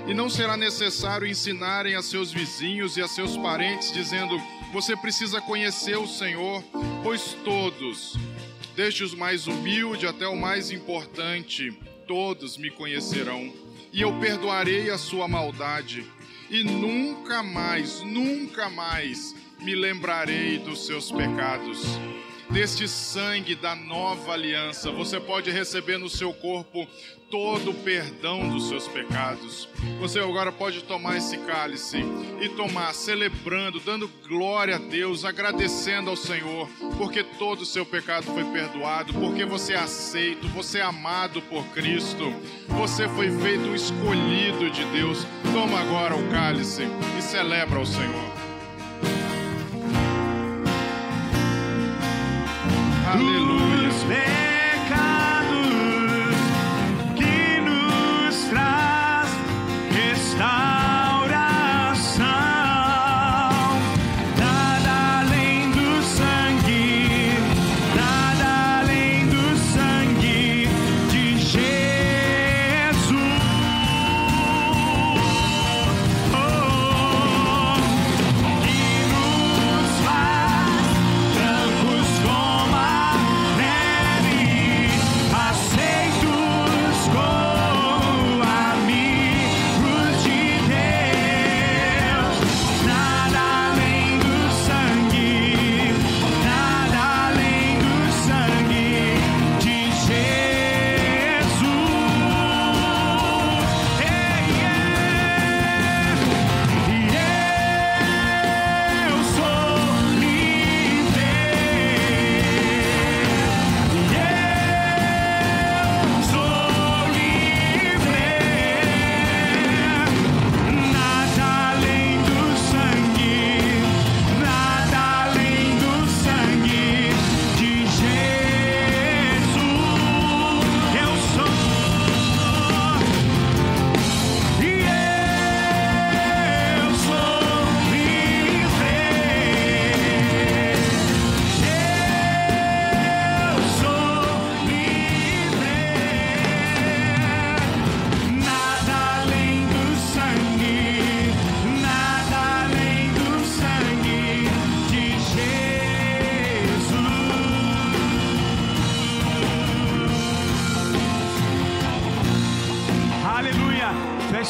E 0.09 0.15
não 0.15 0.29
será 0.31 0.57
necessário 0.57 1.27
ensinarem 1.27 1.95
a 1.95 2.03
seus 2.03 2.33
vizinhos 2.33 2.97
e 2.97 3.03
a 3.03 3.09
seus 3.09 3.37
parentes, 3.37 3.93
dizendo: 3.93 4.41
Você 4.73 4.97
precisa 4.97 5.41
conhecer 5.41 5.97
o 5.97 6.07
Senhor, 6.07 6.65
pois 7.03 7.37
todos, 7.45 8.17
desde 8.75 9.05
os 9.05 9.15
mais 9.15 9.47
humildes 9.47 10.09
até 10.09 10.27
o 10.27 10.37
mais 10.37 10.71
importante, 10.71 11.73
todos 12.09 12.57
me 12.57 12.71
conhecerão. 12.71 13.53
E 13.93 14.01
eu 14.01 14.13
perdoarei 14.21 14.91
a 14.91 14.99
sua 14.99 15.29
maldade, 15.29 16.05
e 16.49 16.65
nunca 16.65 17.43
mais, 17.43 18.01
nunca 18.01 18.69
mais 18.69 19.35
me 19.61 19.75
lembrarei 19.75 20.59
dos 20.59 20.87
seus 20.87 21.13
pecados 21.13 21.81
deste 22.51 22.89
sangue 22.89 23.55
da 23.55 23.75
nova 23.75 24.33
aliança, 24.33 24.91
você 24.91 25.21
pode 25.21 25.51
receber 25.51 25.99
no 25.99 26.09
seu 26.09 26.33
corpo 26.33 26.87
todo 27.31 27.71
o 27.71 27.75
perdão 27.75 28.49
dos 28.49 28.69
seus 28.69 28.89
pecados. 28.89 29.69
Você 30.01 30.19
agora 30.19 30.51
pode 30.51 30.83
tomar 30.83 31.17
esse 31.17 31.39
cálice 31.39 31.99
e 32.41 32.49
tomar, 32.49 32.93
celebrando, 32.93 33.79
dando 33.79 34.11
glória 34.27 34.77
a 34.77 34.79
Deus, 34.79 35.25
agradecendo 35.25 36.11
ao 36.11 36.17
Senhor, 36.17 36.69
porque 36.99 37.23
todo 37.23 37.61
o 37.61 37.67
seu 37.67 37.87
pecado 37.87 38.25
foi 38.25 38.45
perdoado, 38.45 39.15
porque 39.15 39.45
você 39.45 39.75
é 39.75 39.79
aceito, 39.79 40.49
você 40.49 40.79
é 40.79 40.83
amado 40.83 41.41
por 41.43 41.65
Cristo, 41.67 42.35
você 42.69 43.09
foi 43.11 43.31
feito 43.39 43.69
um 43.69 43.75
escolhido 43.75 44.69
de 44.71 44.85
Deus. 44.87 45.25
Toma 45.53 45.81
agora 45.81 46.17
o 46.17 46.31
cálice 46.31 46.83
e 47.17 47.23
celebra 47.23 47.79
ao 47.79 47.87
Senhor. 47.87 48.40
Aleluia. 53.13 54.50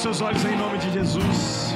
Seus 0.01 0.23
olhos 0.23 0.43
em 0.47 0.57
nome 0.57 0.79
de 0.79 0.91
Jesus. 0.91 1.75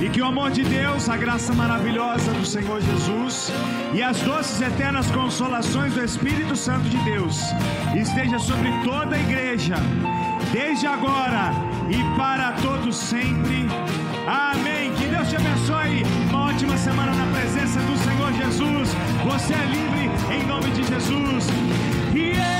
E 0.00 0.08
que 0.08 0.22
o 0.22 0.24
amor 0.24 0.50
de 0.50 0.64
Deus, 0.64 1.10
a 1.10 1.16
graça 1.16 1.52
maravilhosa 1.52 2.32
do 2.32 2.44
Senhor 2.46 2.80
Jesus 2.80 3.52
e 3.92 4.02
as 4.02 4.18
doces 4.22 4.62
eternas 4.62 5.10
consolações 5.10 5.92
do 5.92 6.02
Espírito 6.02 6.56
Santo 6.56 6.88
de 6.88 6.96
Deus 6.98 7.38
esteja 7.94 8.38
sobre 8.38 8.70
toda 8.82 9.14
a 9.14 9.20
igreja, 9.20 9.74
desde 10.52 10.86
agora 10.86 11.52
e 11.90 12.16
para 12.16 12.52
todos 12.52 12.96
sempre. 12.96 13.66
Amém. 14.26 14.90
Que 14.94 15.06
Deus 15.06 15.28
te 15.28 15.36
abençoe. 15.36 16.02
Uma 16.30 16.46
ótima 16.46 16.78
semana 16.78 17.12
na 17.12 17.26
presença 17.38 17.78
do 17.80 17.96
Senhor 17.98 18.32
Jesus. 18.32 18.88
Você 19.24 19.52
é 19.52 19.66
livre 19.66 20.34
em 20.34 20.46
nome 20.46 20.70
de 20.70 20.82
Jesus. 20.84 21.46
Yeah. 22.14 22.59